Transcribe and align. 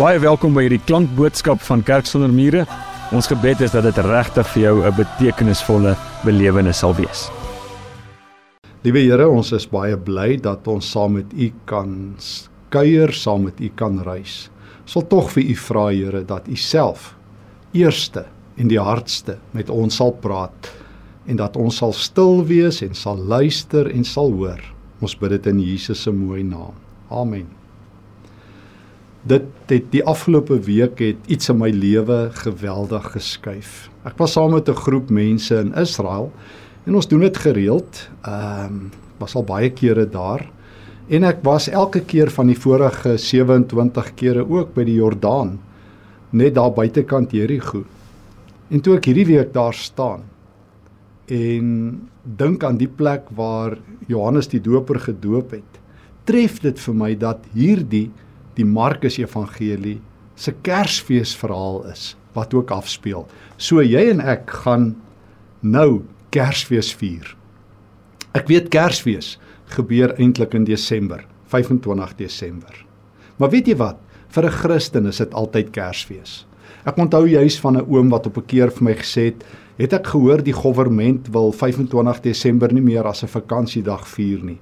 Baie 0.00 0.16
welkom 0.16 0.54
by 0.56 0.62
hierdie 0.64 0.80
klankboodskap 0.88 1.60
van 1.60 1.82
Kerk 1.84 2.06
sonder 2.08 2.30
mure. 2.32 2.62
Ons 3.12 3.26
gebed 3.28 3.60
is 3.66 3.74
dat 3.74 3.84
dit 3.84 3.98
regtig 4.06 4.46
vir 4.54 4.62
jou 4.62 4.76
'n 4.80 4.94
betekenisvolle 4.96 5.92
belewenis 6.24 6.78
sal 6.78 6.94
wees. 6.96 7.28
Liewe 8.82 9.02
Here, 9.04 9.28
ons 9.28 9.52
is 9.52 9.66
baie 9.66 9.96
bly 9.96 10.40
dat 10.40 10.66
ons 10.68 10.90
saam 10.90 11.12
met 11.12 11.26
U 11.36 11.52
kan 11.66 12.16
kuier, 12.70 13.12
saam 13.12 13.44
met 13.44 13.60
U 13.60 13.68
kan 13.76 14.00
reis. 14.00 14.48
Ons 14.86 14.94
wil 14.94 15.06
tog 15.06 15.30
vir 15.32 15.42
U 15.42 15.54
vra, 15.54 15.90
Here, 15.90 16.24
dat 16.24 16.48
U 16.48 16.56
self 16.56 17.14
eerste 17.74 18.24
en 18.56 18.68
die 18.68 18.80
hardste 18.80 19.36
met 19.52 19.68
ons 19.68 19.96
sal 19.96 20.12
praat 20.12 20.72
en 21.26 21.36
dat 21.36 21.56
ons 21.56 21.76
sal 21.76 21.92
stil 21.92 22.46
wees 22.46 22.80
en 22.80 22.94
sal 22.94 23.18
luister 23.18 23.90
en 23.90 24.04
sal 24.04 24.32
hoor. 24.32 24.60
Ons 25.02 25.14
bid 25.14 25.30
dit 25.30 25.46
in 25.46 25.60
Jesus 25.60 26.02
se 26.02 26.10
mooi 26.10 26.42
naam. 26.42 26.72
Amen 27.10 27.59
dit 29.22 29.44
het 29.68 29.90
die 29.92 30.02
afgelope 30.04 30.56
week 30.64 31.00
het 31.04 31.26
iets 31.28 31.50
in 31.52 31.58
my 31.60 31.68
lewe 31.70 32.30
geweldig 32.40 33.10
geskuif. 33.12 33.90
Ek 34.08 34.16
was 34.18 34.32
saam 34.32 34.52
met 34.52 34.68
'n 34.68 34.74
groep 34.74 35.10
mense 35.10 35.54
in 35.54 35.74
Israel 35.74 36.32
en 36.86 36.94
ons 36.94 37.08
doen 37.08 37.20
dit 37.20 37.36
gereeld. 37.36 38.08
Ehm 38.22 38.64
um, 38.64 38.90
was 39.18 39.34
al 39.34 39.44
baie 39.44 39.70
kere 39.70 40.08
daar 40.08 40.48
en 41.08 41.24
ek 41.24 41.42
was 41.42 41.68
elke 41.68 42.00
keer 42.00 42.30
van 42.30 42.46
die 42.46 42.58
vorige 42.58 43.18
27 43.18 44.14
kere 44.14 44.48
ook 44.48 44.74
by 44.74 44.84
die 44.84 44.94
Jordaan 44.94 45.58
net 46.30 46.54
daar 46.54 46.72
buitekant 46.72 47.32
Jerigo. 47.32 47.84
En 48.70 48.80
toe 48.80 48.96
ek 48.96 49.04
hierdie 49.10 49.26
week 49.26 49.52
daar 49.52 49.74
staan 49.74 50.22
en 51.26 52.08
dink 52.24 52.64
aan 52.64 52.78
die 52.78 52.88
plek 52.88 53.28
waar 53.36 53.76
Johannes 54.06 54.48
die 54.48 54.60
Doper 54.60 54.98
gedoop 54.98 55.50
het, 55.50 55.80
tref 56.24 56.60
dit 56.60 56.78
vir 56.78 56.94
my 56.94 57.14
dat 57.14 57.44
hierdie 57.54 58.10
die 58.60 58.68
Markus 58.68 59.18
Evangelie 59.20 59.98
se 60.36 60.52
Kersfeesverhaal 60.64 61.84
is 61.90 62.14
wat 62.36 62.54
ook 62.54 62.70
afspeel. 62.74 63.26
So 63.56 63.82
jy 63.82 64.06
en 64.12 64.20
ek 64.22 64.50
gaan 64.62 64.92
nou 65.60 66.02
Kersfees 66.30 66.92
vier. 66.94 67.32
Ek 68.36 68.46
weet 68.50 68.70
Kersfees 68.70 69.34
gebeur 69.74 70.14
eintlik 70.18 70.54
in 70.54 70.66
Desember, 70.66 71.24
25 71.50 72.14
Desember. 72.18 72.74
Maar 73.38 73.50
weet 73.50 73.72
jy 73.72 73.76
wat? 73.80 73.98
Vir 74.30 74.46
'n 74.46 74.58
Christen 74.62 75.06
is 75.06 75.18
dit 75.18 75.34
altyd 75.34 75.72
Kersfees. 75.72 76.46
Ek 76.86 76.96
onthou 76.96 77.26
juis 77.26 77.58
van 77.60 77.76
'n 77.76 77.86
oom 77.88 78.08
wat 78.08 78.26
op 78.26 78.38
'n 78.38 78.46
keer 78.46 78.70
vir 78.70 78.84
my 78.84 78.94
gesê 78.94 79.24
het, 79.24 79.44
het 79.78 79.92
ek 79.92 80.06
gehoor 80.06 80.42
die 80.42 80.54
regering 80.54 81.26
wil 81.32 81.52
25 81.52 82.20
Desember 82.20 82.72
nie 82.72 82.82
meer 82.82 83.04
as 83.04 83.22
'n 83.22 83.28
vakansiedag 83.28 84.06
vier 84.06 84.44
nie. 84.44 84.58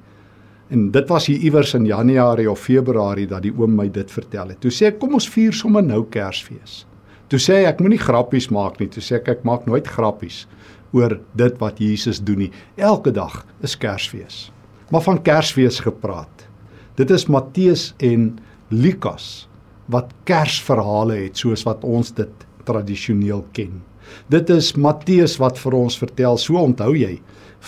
En 0.69 0.91
dit 0.93 1.09
was 1.09 1.27
hier 1.27 1.41
iewers 1.49 1.73
in 1.75 1.87
Januarie 1.89 2.51
of 2.51 2.61
Februarie 2.61 3.27
dat 3.27 3.43
die 3.47 3.53
oom 3.57 3.73
my 3.77 3.89
dit 3.93 4.11
vertel 4.13 4.53
het. 4.53 4.61
Toe 4.61 4.73
sê 4.75 4.91
ek 4.91 4.99
kom 5.01 5.17
ons 5.17 5.29
vier 5.33 5.55
sommer 5.57 5.85
nou 5.85 6.03
Kersfees. 6.13 6.83
Toe 7.33 7.41
sê 7.41 7.63
ek 7.69 7.81
moenie 7.81 8.01
grappies 8.01 8.51
maak 8.53 8.77
nie. 8.81 8.89
Toe 8.93 9.05
sê 9.05 9.17
ek 9.23 9.31
ek 9.33 9.47
maak 9.49 9.65
nooit 9.69 9.89
grappies 9.89 10.45
oor 10.97 11.19
dit 11.37 11.57
wat 11.61 11.81
Jesus 11.81 12.21
doen 12.25 12.45
nie. 12.45 12.51
Elke 12.77 13.13
dag 13.17 13.41
is 13.65 13.77
Kersfees. 13.81 14.49
Maar 14.93 15.05
van 15.05 15.23
Kersfees 15.25 15.81
gepraat. 15.85 16.45
Dit 17.01 17.13
is 17.15 17.29
Matteus 17.33 17.95
en 18.05 18.35
Lukas 18.69 19.49
wat 19.89 20.13
Kersverhale 20.29 21.17
het 21.23 21.41
soos 21.41 21.65
wat 21.65 21.85
ons 21.85 22.13
dit 22.13 22.47
tradisioneel 22.69 23.45
ken. 23.57 23.81
Dit 24.29 24.51
is 24.53 24.75
Matteus 24.77 25.39
wat 25.41 25.61
vir 25.61 25.77
ons 25.77 25.97
vertel, 26.01 26.37
so 26.41 26.61
onthou 26.61 26.93
jy, 26.97 27.19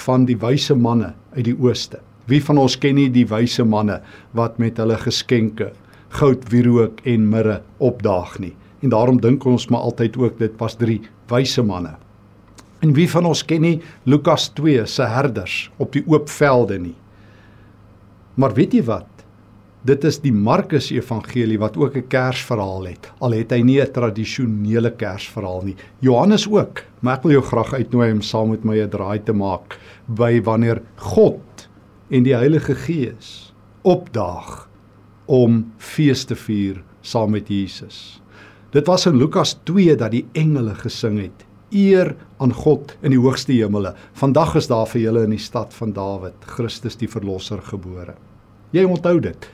van 0.04 0.26
die 0.28 0.36
wyse 0.40 0.76
manne 0.76 1.14
uit 1.36 1.46
die 1.48 1.56
ooste. 1.56 2.00
Wie 2.30 2.42
van 2.44 2.58
ons 2.62 2.78
ken 2.78 2.94
nie 2.94 3.10
die 3.10 3.26
wyse 3.26 3.64
manne 3.66 4.00
wat 4.38 4.58
met 4.62 4.78
hulle 4.78 4.96
geskenke 4.96 5.72
goud, 6.10 6.46
wierook 6.50 7.00
en 7.08 7.28
mirre 7.30 7.60
opdaag 7.78 8.38
nie. 8.42 8.54
En 8.82 8.92
daarom 8.94 9.20
dink 9.20 9.44
ons 9.46 9.68
maar 9.70 9.86
altyd 9.90 10.16
ook 10.18 10.38
dit 10.40 10.54
was 10.58 10.78
drie 10.80 11.00
wyse 11.30 11.62
manne. 11.62 11.94
En 12.80 12.94
wie 12.96 13.08
van 13.12 13.28
ons 13.28 13.42
ken 13.44 13.62
nie 13.62 13.76
Lukas 14.08 14.48
2 14.56 14.86
se 14.88 15.06
herders 15.06 15.68
op 15.78 15.92
die 15.92 16.02
oop 16.08 16.30
velde 16.32 16.78
nie. 16.80 16.96
Maar 18.40 18.54
weet 18.56 18.78
jy 18.78 18.84
wat? 18.88 19.06
Dit 19.84 20.04
is 20.04 20.18
die 20.20 20.32
Markus 20.32 20.90
Evangelie 20.92 21.58
wat 21.58 21.76
ook 21.76 21.96
'n 21.96 22.08
Kersverhaal 22.08 22.84
het. 22.86 23.12
Al 23.20 23.32
het 23.32 23.50
hy 23.50 23.62
nie 23.62 23.80
'n 23.80 23.92
tradisionele 23.92 24.90
Kersverhaal 24.90 25.62
nie. 25.64 25.76
Johannes 26.00 26.48
ook, 26.48 26.84
maar 27.00 27.16
ek 27.16 27.22
wil 27.22 27.32
jou 27.32 27.42
graag 27.42 27.72
uitnooi 27.72 28.12
om 28.12 28.22
saam 28.22 28.50
met 28.50 28.64
my 28.64 28.76
'n 28.80 28.88
draai 28.88 29.24
te 29.24 29.32
maak 29.32 29.78
by 30.06 30.40
wanneer 30.42 30.82
God 30.96 31.38
en 32.10 32.26
die 32.26 32.34
Heilige 32.34 32.74
Gees 32.74 33.52
opdaag 33.86 34.66
om 35.30 35.62
fees 35.78 36.24
te 36.26 36.34
vier 36.36 36.80
saam 37.06 37.30
met 37.36 37.48
Jesus. 37.48 38.18
Dit 38.74 38.90
was 38.90 39.06
in 39.06 39.18
Lukas 39.18 39.54
2 39.68 39.96
dat 39.98 40.12
die 40.14 40.26
engele 40.38 40.74
gesing 40.78 41.20
het: 41.22 41.46
Eer 41.70 42.16
aan 42.42 42.52
God 42.54 42.96
in 43.02 43.14
die 43.14 43.20
hoogste 43.20 43.54
hemele. 43.54 43.94
Vandag 44.18 44.56
is 44.58 44.66
daar 44.70 44.88
vir 44.90 45.04
julle 45.06 45.24
in 45.26 45.36
die 45.36 45.42
stad 45.42 45.74
van 45.74 45.94
Dawid 45.94 46.50
Christus 46.56 46.98
die 46.98 47.08
verlosser 47.10 47.62
gebore. 47.62 48.16
Jy 48.74 48.84
onthou 48.86 49.18
dit. 49.22 49.50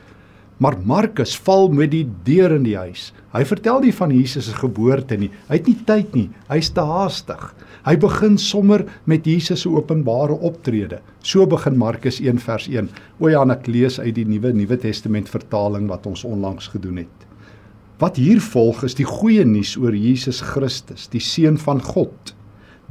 Maar 0.56 0.78
Markus 0.88 1.34
val 1.44 1.68
met 1.68 1.90
die 1.92 2.06
deur 2.24 2.54
in 2.56 2.62
die 2.64 2.78
huis. 2.80 3.10
Hy 3.34 3.42
vertel 3.44 3.82
nie 3.84 3.92
van 3.92 4.12
Jesus 4.14 4.46
se 4.48 4.54
geboorte 4.56 5.18
nie. 5.20 5.28
Hy 5.50 5.58
het 5.58 5.66
nie 5.68 5.76
tyd 5.84 6.14
nie. 6.16 6.28
Hy's 6.48 6.70
te 6.72 6.80
haastig. 6.80 7.42
Hy 7.84 7.92
begin 8.00 8.38
sommer 8.40 8.86
met 9.04 9.26
Jesus 9.28 9.66
se 9.66 9.68
openbare 9.68 10.38
optrede. 10.48 11.02
So 11.20 11.44
begin 11.44 11.76
Markus 11.76 12.22
1 12.24 12.40
vers 12.40 12.70
1. 12.72 12.88
O 13.20 13.28
ja, 13.28 13.42
ek 13.52 13.68
lees 13.68 13.98
uit 14.00 14.14
die 14.16 14.24
Nuwe 14.24 14.54
Nuwe 14.56 14.78
Testament 14.80 15.28
vertaling 15.28 15.90
wat 15.90 16.08
ons 16.08 16.24
onlangs 16.24 16.70
gedoen 16.72 17.02
het. 17.02 17.26
Wat 18.00 18.16
hier 18.16 18.40
volg 18.40 18.80
is 18.88 18.96
die 18.96 19.06
goeie 19.08 19.44
nuus 19.44 19.74
oor 19.76 19.92
Jesus 19.96 20.40
Christus, 20.44 21.04
die 21.12 21.20
seun 21.20 21.60
van 21.60 21.82
God. 21.84 22.32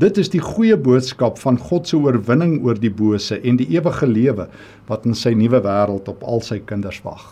Dit 0.02 0.20
is 0.22 0.30
die 0.30 0.42
goeie 0.44 0.78
boodskap 0.78 1.42
van 1.42 1.58
God 1.58 1.90
se 1.90 1.98
oorwinning 1.98 2.60
oor 2.62 2.78
die 2.78 2.94
bose 2.94 3.40
en 3.42 3.58
die 3.58 3.72
ewige 3.74 4.06
lewe 4.10 4.48
wat 4.90 5.10
in 5.10 5.18
sy 5.18 5.34
nuwe 5.34 5.64
wêreld 5.66 6.14
op 6.14 6.22
al 6.26 6.46
sy 6.46 6.60
kinders 6.62 7.02
wag. 7.06 7.26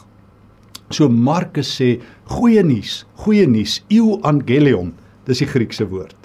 So 0.92 1.10
Markus 1.10 1.70
sê 1.80 2.00
goeie 2.26 2.64
nuus, 2.64 3.04
goeie 3.24 3.48
nuus, 3.48 3.80
euangelion, 3.92 4.92
dis 5.28 5.40
die 5.40 5.48
Griekse 5.48 5.88
woord. 5.88 6.18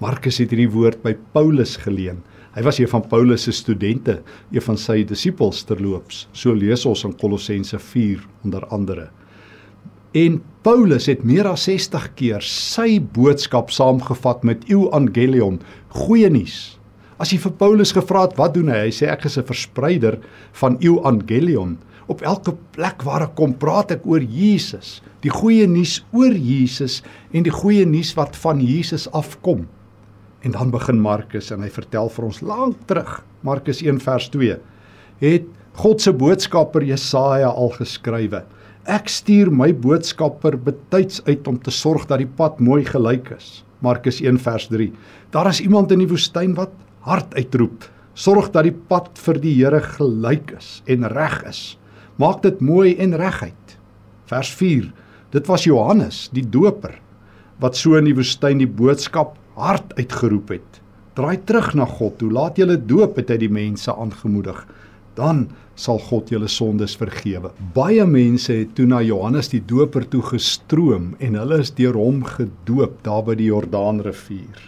Markus 0.00 0.40
het 0.42 0.52
hierdie 0.52 0.70
woord 0.72 1.02
by 1.04 1.14
Paulus 1.32 1.76
geleen. 1.80 2.22
Hy 2.56 2.62
was 2.64 2.78
een 2.80 2.88
van 2.88 3.04
Paulus 3.04 3.44
se 3.44 3.52
studente, 3.52 4.22
een 4.52 4.64
van 4.64 4.78
sy 4.80 5.02
disippels 5.04 5.62
terloops. 5.68 6.24
So 6.32 6.56
lees 6.56 6.86
ons 6.88 7.04
in 7.04 7.12
Kolossense 7.20 7.78
4 7.80 8.24
onder 8.44 8.64
andere. 8.72 9.10
En 10.16 10.38
Paulus 10.64 11.10
het 11.10 11.24
meer 11.28 11.48
as 11.50 11.66
60 11.68 12.06
keer 12.16 12.44
sy 12.44 12.96
boodskap 13.00 13.68
saamgevat 13.74 14.46
met 14.48 14.64
euangelion, 14.72 15.60
goeie 15.92 16.30
nuus. 16.32 16.78
As 17.20 17.32
jy 17.32 17.38
vir 17.40 17.52
Paulus 17.60 17.92
gevra 17.96 18.24
het 18.24 18.36
wat 18.40 18.56
doen 18.56 18.68
hy? 18.72 18.86
Hy 18.86 18.92
sê 18.92 19.10
ek 19.12 19.24
is 19.28 19.36
'n 19.38 19.44
verspreider 19.44 20.18
van 20.52 20.76
euangelion. 20.80 21.76
Op 22.06 22.20
elke 22.22 22.52
plek 22.76 23.02
waar 23.02 23.24
ek 23.24 23.32
kom, 23.38 23.56
praat 23.58 23.90
ek 23.96 24.04
oor 24.06 24.22
Jesus, 24.22 25.00
die 25.26 25.32
goeie 25.32 25.66
nuus 25.66 25.98
oor 26.14 26.34
Jesus 26.34 27.00
en 27.34 27.42
die 27.46 27.54
goeie 27.54 27.86
nuus 27.88 28.12
wat 28.14 28.36
van 28.38 28.60
Jesus 28.62 29.08
afkom. 29.10 29.64
En 30.46 30.54
dan 30.54 30.70
begin 30.70 31.00
Markus 31.02 31.50
en 31.50 31.64
hy 31.66 31.70
vertel 31.74 32.06
vir 32.14 32.26
ons 32.28 32.42
lank 32.46 32.84
terug, 32.86 33.10
Markus 33.42 33.82
1 33.82 33.98
vers 34.04 34.28
2, 34.30 34.54
het 35.24 35.48
God 35.82 36.04
se 36.04 36.12
boodskapper 36.14 36.86
Jesaja 36.86 37.48
al 37.50 37.72
geskrywe. 37.74 38.44
Ek 38.86 39.10
stuur 39.10 39.50
my 39.50 39.72
boodskapper 39.74 40.54
betyds 40.62 41.24
uit 41.26 41.48
om 41.50 41.58
te 41.58 41.74
sorg 41.74 42.06
dat 42.06 42.22
die 42.22 42.30
pad 42.38 42.62
mooi 42.62 42.84
gelyk 42.86 43.32
is. 43.34 43.64
Markus 43.82 44.20
1 44.22 44.38
vers 44.44 44.68
3. 44.70 44.86
Daar 45.34 45.50
is 45.50 45.60
iemand 45.60 45.90
in 45.90 46.04
die 46.04 46.08
woestyn 46.08 46.54
wat 46.54 46.70
hard 47.04 47.34
uitroep: 47.34 47.90
Sorg 48.14 48.52
dat 48.54 48.64
die 48.68 48.76
pad 48.88 49.10
vir 49.26 49.42
die 49.42 49.56
Here 49.58 49.82
gelyk 49.82 50.54
is 50.56 50.70
en 50.86 51.10
reg 51.10 51.42
is 51.50 51.64
maak 52.16 52.42
dit 52.42 52.60
mooi 52.60 52.94
en 53.02 53.16
reguit. 53.16 53.76
Vers 54.30 54.50
4. 54.54 54.88
Dit 55.34 55.46
was 55.50 55.66
Johannes, 55.68 56.26
die 56.32 56.44
doper, 56.48 56.96
wat 57.60 57.76
so 57.76 57.98
in 57.98 58.08
die 58.08 58.16
woestyn 58.16 58.60
die 58.62 58.70
boodskap 58.70 59.36
hard 59.56 59.94
uitgeroep 59.98 60.54
het. 60.56 60.80
Draai 61.16 61.38
terug 61.48 61.72
na 61.76 61.86
God, 61.88 62.18
toe 62.20 62.30
laat 62.32 62.58
julle 62.60 62.76
doop 62.76 63.16
het 63.20 63.30
hy 63.32 63.38
die 63.46 63.52
mense 63.52 63.92
aangemoedig. 63.92 64.58
Dan 65.16 65.46
sal 65.80 66.00
God 66.08 66.28
julle 66.32 66.48
sondes 66.48 66.96
vergewe. 67.00 67.52
Baie 67.76 68.04
mense 68.08 68.52
het 68.52 68.74
toe 68.76 68.84
na 68.88 69.02
Johannes 69.04 69.48
die 69.52 69.62
doper 69.64 70.04
toe 70.12 70.22
gestroom 70.24 71.14
en 71.24 71.36
hulle 71.40 71.60
is 71.64 71.72
deur 71.76 71.96
hom 71.96 72.22
gedoop 72.28 72.98
daar 73.04 73.24
by 73.24 73.36
die 73.40 73.48
Jordaanrivier. 73.48 74.60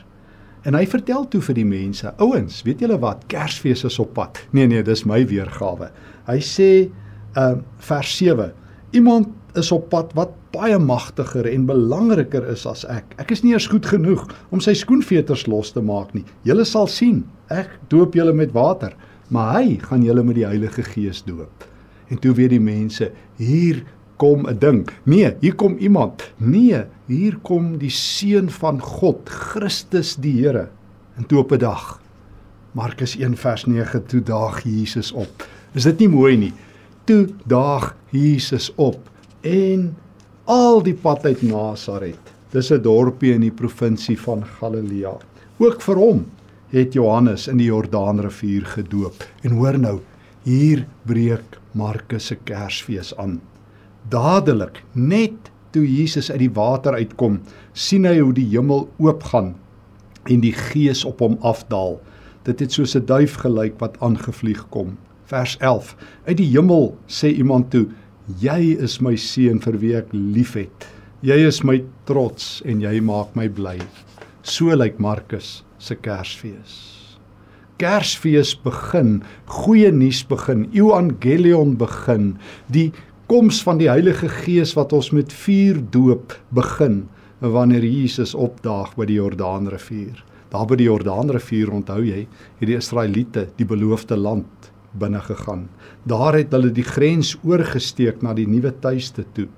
En 0.69 0.77
hy 0.77 0.85
vertel 0.89 1.29
toe 1.33 1.41
vir 1.45 1.57
die 1.57 1.69
mense: 1.69 2.13
"Ouens, 2.21 2.63
weet 2.65 2.81
julle 2.85 2.99
wat? 3.01 3.25
Kersfees 3.29 3.85
is 3.85 3.99
op 3.99 4.15
pad." 4.17 4.41
Nee 4.53 4.67
nee, 4.67 4.83
dis 4.83 5.05
my 5.05 5.23
weergawe. 5.29 5.91
Hy 6.27 6.41
sê 6.45 6.89
uh 7.39 7.57
vers 7.89 8.17
7. 8.19 8.53
Iemand 8.97 9.29
is 9.59 9.73
op 9.73 9.89
pad 9.93 10.13
wat 10.19 10.35
baie 10.55 10.79
magtiger 10.79 11.47
en 11.47 11.67
belangriker 11.69 12.47
is 12.53 12.65
as 12.69 12.85
ek. 12.89 13.15
Ek 13.21 13.33
is 13.35 13.43
nie 13.45 13.53
eers 13.55 13.69
goed 13.71 13.87
genoeg 13.87 14.25
om 14.55 14.63
sy 14.65 14.75
skoenveters 14.77 15.47
los 15.51 15.73
te 15.75 15.83
maak 15.85 16.15
nie. 16.17 16.25
Julle 16.49 16.67
sal 16.69 16.89
sien. 16.91 17.23
Ek 17.53 17.71
doop 17.93 18.17
julle 18.17 18.35
met 18.37 18.55
water, 18.57 18.95
maar 19.33 19.59
hy 19.59 19.79
gaan 19.85 20.05
julle 20.05 20.25
met 20.25 20.39
die 20.41 20.49
Heilige 20.49 20.85
Gees 20.87 21.23
doop. 21.27 21.69
En 22.09 22.21
toe 22.21 22.35
weet 22.37 22.55
die 22.57 22.63
mense, 22.65 23.11
hier 23.37 23.85
kom 24.19 24.47
'n 24.49 24.59
ding. 24.59 24.89
Nee, 25.05 25.35
hier 25.41 25.55
kom 25.55 25.77
iemand. 25.79 26.33
Nee, 26.37 26.85
hier 27.07 27.39
kom 27.43 27.79
die 27.79 27.91
seun 27.91 28.51
van 28.51 28.81
God, 28.81 29.29
Christus 29.29 30.17
die 30.17 30.43
Here. 30.43 30.69
En 31.17 31.27
toe 31.27 31.39
op 31.39 31.53
'n 31.53 31.59
dag 31.59 32.01
Markus 32.73 33.17
1 33.17 33.37
vers 33.37 33.67
9 33.67 34.07
toe 34.07 34.23
daag 34.23 34.63
Jesus 34.63 35.13
op. 35.13 35.47
Is 35.73 35.83
dit 35.83 35.99
nie 35.99 36.09
mooi 36.09 36.37
nie? 36.37 36.53
Toe 37.09 37.29
daag 37.49 37.95
Jesus 38.13 38.67
op 38.77 38.99
en 39.41 39.97
al 40.45 40.83
die 40.85 40.93
pad 40.93 41.23
uit 41.25 41.41
Nasaret. 41.43 42.33
Dis 42.53 42.69
'n 42.71 42.83
dorpie 42.85 43.33
in 43.33 43.41
die 43.41 43.55
provinsie 43.61 44.19
van 44.21 44.45
Galilea. 44.45 45.15
Ook 45.57 45.81
vir 45.81 45.97
hom 45.97 46.27
het 46.69 46.93
Johannes 46.93 47.49
in 47.49 47.57
die 47.57 47.71
Jordaanrivier 47.71 48.67
gedoop. 48.67 49.25
En 49.43 49.57
hoor 49.57 49.79
nou, 49.79 50.01
hier 50.43 50.87
breek 51.07 51.59
Markus 51.73 52.27
se 52.27 52.37
Kersfees 52.37 53.17
aan. 53.17 53.41
Dadelik, 54.09 54.85
net 54.93 55.51
toe 55.71 55.87
Jesus 55.97 56.31
uit 56.31 56.39
die 56.39 56.53
water 56.53 56.93
uitkom, 56.93 57.41
sien 57.73 58.05
hy 58.05 58.19
hoe 58.19 58.33
die 58.33 58.49
hemel 58.51 58.89
oopgaan 58.99 59.55
en 60.25 60.41
die 60.41 60.53
Gees 60.53 61.05
op 61.05 61.21
hom 61.21 61.39
afdaal. 61.41 62.01
Dit 62.43 62.61
het 62.61 62.73
soos 62.73 62.95
'n 62.95 63.07
duif 63.07 63.35
gelyk 63.35 63.81
wat 63.81 63.97
aangevlieg 64.01 64.69
kom. 64.69 64.99
Vers 65.29 65.59
11. 65.61 65.91
Uit 66.25 66.39
die 66.41 66.47
hemel 66.55 66.95
sê 67.05 67.29
iemand 67.37 67.67
toe: 67.71 67.85
"Jy 68.41 68.79
is 68.81 68.95
my 69.05 69.13
seun 69.17 69.59
vir 69.61 69.75
wie 69.83 69.91
ek 69.97 70.13
liefhet. 70.13 70.87
Jy 71.21 71.37
is 71.49 71.59
my 71.63 71.83
trots 72.09 72.63
en 72.65 72.81
jy 72.81 73.01
maak 73.05 73.35
my 73.37 73.49
bly." 73.49 73.77
So 74.43 74.73
lyk 74.73 74.97
Markus 74.99 75.65
se 75.79 75.97
Kersfees. 75.97 77.19
Kersfees 77.77 78.55
begin, 78.65 79.23
goeie 79.47 79.93
nuus 79.93 80.23
begin, 80.25 80.65
evangelion 80.73 81.77
begin, 81.77 82.39
die 82.73 82.93
koms 83.29 83.61
van 83.63 83.79
die 83.79 83.91
Heilige 83.91 84.29
Gees 84.29 84.73
wat 84.77 84.93
ons 84.97 85.13
met 85.13 85.33
vuur 85.33 85.83
doop 85.93 86.33
begin 86.57 87.05
wanneer 87.41 87.85
Jesus 87.85 88.35
opdaag 88.35 88.97
by 88.97 89.05
die 89.05 89.21
Jordaanrivier. 89.21 90.25
Daar 90.51 90.67
by 90.67 90.81
die 90.81 90.89
Jordaanrivier 90.89 91.69
onthou 91.71 92.01
jy, 92.01 92.25
het 92.59 92.67
die 92.67 92.81
Israeliete 92.81 93.51
die 93.61 93.69
beloofde 93.69 94.17
land 94.17 94.73
binne 94.93 95.21
gegaan. 95.21 95.69
Daar 96.09 96.39
het 96.39 96.53
hulle 96.53 96.73
die 96.73 96.87
grens 96.87 97.37
oorgesteek 97.45 98.23
na 98.23 98.35
die 98.35 98.49
nuwe 98.49 98.73
tuiste 98.81 99.25
toe. 99.33 99.49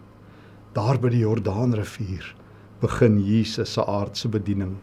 Daar 0.75 0.99
by 0.99 1.11
die 1.13 1.25
Jordaanrivier 1.25 2.35
begin 2.81 3.19
Jesus 3.21 3.75
se 3.75 3.85
aardse 3.85 4.29
bediening 4.29 4.79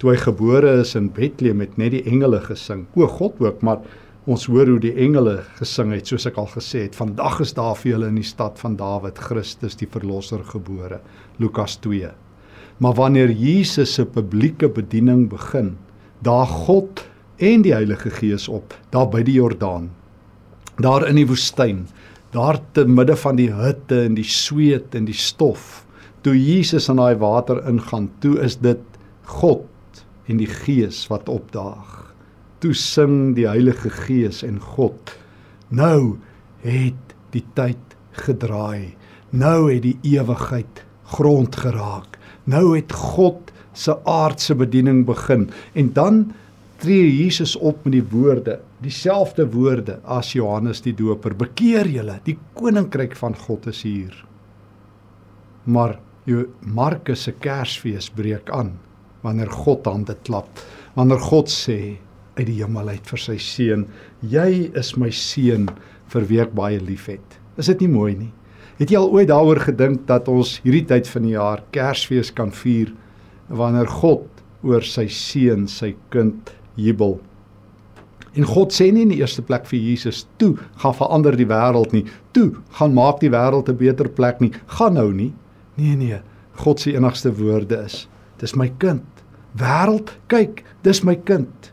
toe 0.00 0.12
hy 0.12 0.18
gebore 0.20 0.74
is 0.82 0.94
in 0.98 1.08
Bethlehem 1.16 1.62
het 1.64 1.78
net 1.80 1.94
die 1.94 2.04
engele 2.08 2.42
gesing. 2.44 2.84
O 2.96 3.08
God 3.08 3.40
ook, 3.40 3.62
maar 3.64 3.80
ons 4.28 4.46
hoor 4.50 4.68
hoe 4.68 4.80
die 4.82 4.94
engele 5.06 5.38
gesing 5.60 5.94
het 5.94 6.10
soos 6.10 6.26
ek 6.28 6.38
al 6.42 6.48
gesê 6.52 6.84
het. 6.86 6.98
Vandag 6.98 7.40
is 7.44 7.54
daar 7.56 7.76
vir 7.78 7.94
julle 7.94 8.10
in 8.12 8.20
die 8.20 8.26
stad 8.26 8.60
van 8.60 8.76
Dawid 8.76 9.20
Christus 9.22 9.78
die 9.80 9.88
verlosser 9.88 10.42
gebore. 10.44 11.00
Lukas 11.40 11.78
2. 11.84 12.12
Maar 12.82 12.96
wanneer 12.98 13.32
Jesus 13.32 13.94
se 13.96 14.04
publieke 14.04 14.68
bediening 14.68 15.30
begin, 15.32 15.76
daar 16.20 16.48
God 16.66 17.06
en 17.36 17.62
die 17.62 17.74
Heilige 17.74 18.10
Gees 18.10 18.48
op, 18.48 18.74
daar 18.90 19.08
by 19.12 19.22
die 19.26 19.36
Jordaan, 19.36 19.90
daar 20.80 21.06
in 21.08 21.18
die 21.20 21.26
woestyn, 21.28 21.86
daar 22.32 22.58
te 22.76 22.86
midde 22.88 23.16
van 23.16 23.36
die 23.38 23.50
hitte 23.52 24.02
en 24.06 24.16
die 24.16 24.26
sweet 24.28 24.94
en 24.96 25.08
die 25.08 25.16
stof, 25.16 25.84
toe 26.24 26.34
Jesus 26.36 26.88
in 26.92 27.00
daai 27.00 27.16
water 27.20 27.62
ingaan, 27.68 28.10
toe 28.20 28.36
is 28.44 28.58
dit 28.60 28.82
God 29.30 29.66
en 30.26 30.40
die 30.40 30.50
Gees 30.50 31.04
wat 31.10 31.28
opdaag. 31.30 32.14
Toe 32.62 32.74
sing 32.74 33.34
die 33.36 33.46
Heilige 33.46 33.90
Gees 33.92 34.42
en 34.46 34.58
God. 34.62 35.12
Nou 35.68 36.16
het 36.64 37.14
die 37.34 37.44
tyd 37.54 37.96
gedraai. 38.16 38.96
Nou 39.30 39.68
het 39.70 39.84
die 39.84 39.98
ewigheid 40.16 40.82
grond 41.12 41.58
geraak. 41.62 42.18
Nou 42.44 42.74
het 42.74 42.92
God 42.96 43.52
se 43.76 43.94
aardse 44.08 44.56
bediening 44.56 45.04
begin 45.06 45.50
en 45.74 45.92
dan 45.92 46.24
tree 46.82 47.10
Jesus 47.16 47.56
op 47.56 47.84
met 47.84 47.96
die 47.96 48.04
woorde, 48.10 48.60
dieselfde 48.84 49.46
woorde 49.52 50.00
as 50.04 50.32
Johannes 50.32 50.82
die 50.84 50.94
Doper: 50.94 51.34
"Bekeer 51.34 51.86
julle, 51.86 52.20
die 52.24 52.38
koninkryk 52.54 53.16
van 53.16 53.34
God 53.34 53.66
is 53.66 53.82
hier." 53.82 54.24
Maar 55.64 55.98
Markus 56.60 57.22
se 57.22 57.32
Kersfees 57.32 58.10
breek 58.10 58.50
aan 58.50 58.78
wanneer 59.22 59.50
God 59.50 59.86
hande 59.86 60.16
klap, 60.22 60.48
wanneer 60.94 61.18
God 61.18 61.48
sê 61.50 61.98
uit 62.36 62.46
die 62.46 62.60
hemel 62.60 62.88
uit 62.88 63.06
vir 63.06 63.18
sy 63.18 63.36
seun, 63.38 63.86
jy 64.20 64.70
is 64.76 64.96
my 64.96 65.10
seun 65.10 65.68
vir 66.12 66.26
wie 66.28 66.40
ek 66.42 66.54
baie 66.54 66.80
liefhet. 66.82 67.38
Is 67.56 67.66
dit 67.66 67.80
nie 67.80 67.92
mooi 67.94 68.14
nie? 68.14 68.32
Het 68.76 68.92
jy 68.92 69.00
al 69.00 69.12
ooit 69.14 69.30
daaroor 69.30 69.62
gedink 69.64 70.04
dat 70.06 70.28
ons 70.28 70.58
hierdie 70.64 70.84
tyd 70.86 71.08
van 71.08 71.24
die 71.24 71.34
jaar 71.34 71.62
Kersfees 71.72 72.30
kan 72.36 72.52
vier 72.52 72.92
wanneer 73.48 73.88
God 73.88 74.26
oor 74.66 74.84
sy 74.84 75.06
seun, 75.08 75.64
sy 75.70 75.94
kind 76.12 76.52
jubel? 76.76 77.18
En 78.36 78.44
God 78.44 78.74
sê 78.76 78.90
nie 78.92 79.06
in 79.06 79.12
die 79.14 79.22
eerste 79.22 79.42
plek 79.42 79.64
vir 79.70 79.80
Jesus 79.80 80.26
toe 80.40 80.54
gaan 80.82 80.96
verander 80.96 81.36
die 81.38 81.48
wêreld 81.48 81.94
nie. 81.96 82.04
Toe 82.36 82.52
gaan 82.78 82.92
maak 82.96 83.20
die 83.20 83.32
wêreld 83.32 83.68
'n 83.68 83.76
beter 83.76 84.08
plek 84.08 84.40
nie. 84.40 84.52
Gaan 84.66 84.94
nou 84.94 85.12
nie. 85.12 85.32
Nee 85.76 85.96
nee. 85.96 86.20
God 86.56 86.80
se 86.80 86.92
enigste 86.92 87.32
woorde 87.32 87.84
is: 87.84 88.08
Dis 88.38 88.54
my 88.54 88.68
kind. 88.78 89.04
Wêreld, 89.56 90.12
kyk, 90.28 90.64
dis 90.82 91.02
my 91.02 91.16
kind. 91.16 91.72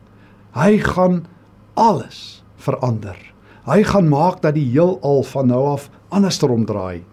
Hy 0.56 0.78
gaan 0.78 1.26
alles 1.76 2.44
verander. 2.56 3.18
Hy 3.66 3.84
gaan 3.84 4.10
maak 4.10 4.42
dat 4.42 4.56
die 4.56 4.68
heelal 4.72 5.24
van 5.24 5.48
nou 5.48 5.66
af 5.74 5.90
andersom 6.10 6.66
draai. 6.66 7.04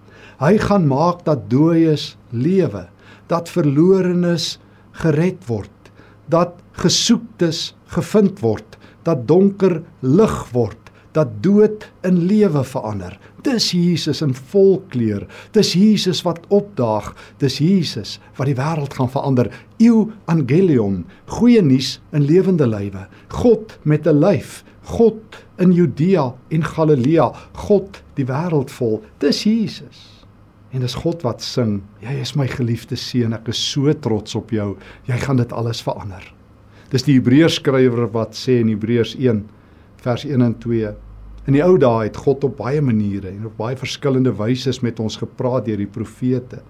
Hy 0.40 0.56
gaan 0.58 0.87
maak 0.87 1.25
dat 1.25 1.50
dooies 1.50 2.16
lewe, 2.31 2.88
dat 3.28 3.48
verlorenes 3.48 4.58
gered 5.02 5.42
word, 5.46 5.90
dat 6.28 6.54
gesoektes 6.80 7.74
gevind 7.92 8.40
word, 8.40 8.78
dat 9.04 9.26
donker 9.28 9.80
lig 10.00 10.36
word, 10.54 10.78
dat 11.16 11.40
dood 11.42 11.84
in 12.06 12.22
lewe 12.30 12.62
verander. 12.64 13.16
Dis 13.42 13.70
Jesus 13.74 14.20
in 14.22 14.34
volkleur. 14.34 15.24
Dis 15.56 15.72
Jesus 15.74 16.20
wat 16.26 16.38
opdaag. 16.54 17.10
Dis 17.42 17.58
Jesus 17.58 18.18
wat 18.38 18.50
die 18.50 18.56
wêreld 18.58 18.94
gaan 18.94 19.10
verander. 19.10 19.50
Evangelion, 19.80 21.02
goeie 21.38 21.62
nuus 21.64 21.96
in 22.14 22.26
lewende 22.28 22.68
lywe. 22.68 23.06
God 23.28 23.78
met 23.82 24.06
'n 24.06 24.20
lyf. 24.20 24.62
God 24.82 25.44
in 25.58 25.72
Judea 25.72 26.34
en 26.48 26.64
Galilea. 26.64 27.32
God 27.52 28.02
die 28.14 28.26
wêreld 28.26 28.70
vol. 28.70 29.02
Dis 29.18 29.44
Jesus. 29.44 30.26
En 30.70 30.80
dis 30.80 30.94
God 30.94 31.22
wat 31.22 31.42
sing. 31.42 31.82
Jy 32.00 32.20
is 32.20 32.34
my 32.34 32.46
geliefde 32.46 32.96
seun. 32.96 33.32
Ek 33.32 33.49
is 33.49 33.70
so 33.72 33.92
trots 33.92 34.34
op 34.34 34.50
jou. 34.50 34.76
Jy 35.06 35.16
gaan 35.16 35.37
dit 35.37 35.52
alles 35.52 35.82
verander. 35.82 36.39
Dis 36.90 37.06
die 37.06 37.20
Hebreërs 37.20 37.61
skrywer 37.61 38.09
wat 38.11 38.35
sê 38.35 38.61
in 38.64 38.73
Hebreërs 38.73 39.14
1 39.14 39.44
vers 40.02 40.25
1 40.26 40.42
en 40.42 40.56
2 40.59 40.90
In 41.49 41.56
die 41.56 41.62
ou 41.64 41.78
dae 41.80 42.04
het 42.04 42.18
God 42.20 42.44
op 42.47 42.59
baie 42.59 42.82
maniere 42.85 43.30
en 43.30 43.47
op 43.49 43.56
baie 43.59 43.78
verskillende 43.78 44.32
wyse 44.37 44.75
met 44.85 45.00
ons 45.00 45.16
gepraat 45.23 45.64
deur 45.66 45.80
die 45.80 45.88
profete. 45.88 46.61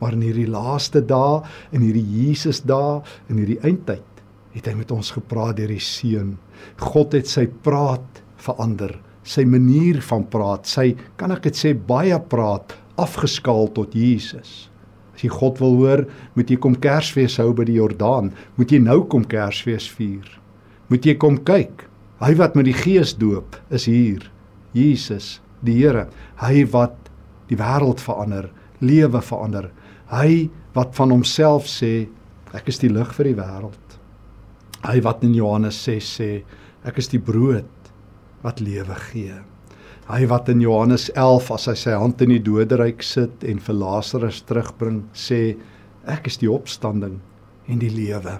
Maar 0.00 0.16
in 0.16 0.24
hierdie 0.26 0.48
laaste 0.50 1.00
dae, 1.00 1.38
in 1.72 1.84
hierdie 1.86 2.04
Jesus 2.04 2.60
dae, 2.66 2.98
in 3.30 3.38
hierdie 3.40 3.60
eindtyd, 3.64 4.22
het 4.56 4.66
hy 4.68 4.74
met 4.76 4.92
ons 4.92 5.12
gepraat 5.14 5.56
deur 5.60 5.70
die 5.72 5.80
Seun. 5.80 6.34
God 6.82 7.14
het 7.16 7.30
sy 7.30 7.46
praat 7.46 8.20
verander, 8.42 8.96
sy 9.24 9.46
manier 9.48 10.02
van 10.04 10.26
praat, 10.32 10.66
sy 10.68 10.90
kan 11.20 11.32
ek 11.32 11.46
dit 11.48 11.56
sê 11.56 11.72
baie 11.76 12.18
praat 12.28 12.74
afgeskaal 13.00 13.70
tot 13.76 13.94
Jesus. 13.96 14.66
As 15.16 15.24
jy 15.24 15.32
God 15.32 15.58
wil 15.64 15.76
hoor, 15.80 16.04
moet 16.36 16.52
jy 16.52 16.60
kom 16.60 16.76
Kersfees 16.78 17.40
hou 17.42 17.50
by 17.56 17.66
die 17.66 17.80
Jordaan, 17.80 18.30
moet 18.60 18.72
jy 18.72 18.78
nou 18.84 19.02
kom 19.10 19.24
Kersfees 19.26 19.88
vier. 19.96 20.28
Moet 20.92 21.08
jy 21.08 21.16
kom 21.18 21.40
kyk 21.42 21.88
Hy 22.16 22.32
wat 22.38 22.54
met 22.56 22.64
die 22.64 22.76
Gees 22.76 23.12
doop 23.20 23.58
is 23.74 23.84
hier. 23.90 24.22
Jesus, 24.76 25.36
die 25.64 25.76
Here, 25.76 26.06
hy 26.40 26.64
wat 26.72 27.10
die 27.50 27.58
wêreld 27.60 28.00
verander, 28.00 28.48
lewe 28.80 29.20
verander. 29.24 29.68
Hy 30.08 30.48
wat 30.76 30.94
van 30.96 31.12
homself 31.12 31.68
sê, 31.68 32.08
ek 32.56 32.70
is 32.72 32.80
die 32.80 32.92
lig 32.92 33.12
vir 33.16 33.30
die 33.30 33.36
wêreld. 33.36 33.98
Hy 34.86 35.00
wat 35.04 35.24
in 35.26 35.34
Johannes 35.36 35.78
6 35.84 36.12
sê, 36.20 36.30
ek 36.88 37.00
is 37.02 37.10
die 37.12 37.20
brood 37.20 37.92
wat 38.44 38.62
lewe 38.64 38.96
gee. 39.10 39.36
Hy 40.06 40.22
wat 40.30 40.46
in 40.52 40.60
Johannes 40.62 41.08
11 41.18 41.48
as 41.50 41.64
hy 41.66 41.72
sy 41.80 41.94
hand 41.98 42.20
in 42.22 42.30
die 42.30 42.42
doderyk 42.46 43.00
sit 43.02 43.42
en 43.42 43.58
vir 43.58 43.74
Lazarus 43.74 44.38
terugbring, 44.46 45.00
sê 45.10 45.56
ek 46.06 46.28
is 46.30 46.38
die 46.38 46.50
opstanding 46.50 47.16
en 47.66 47.80
die 47.82 47.90
lewe. 47.90 48.36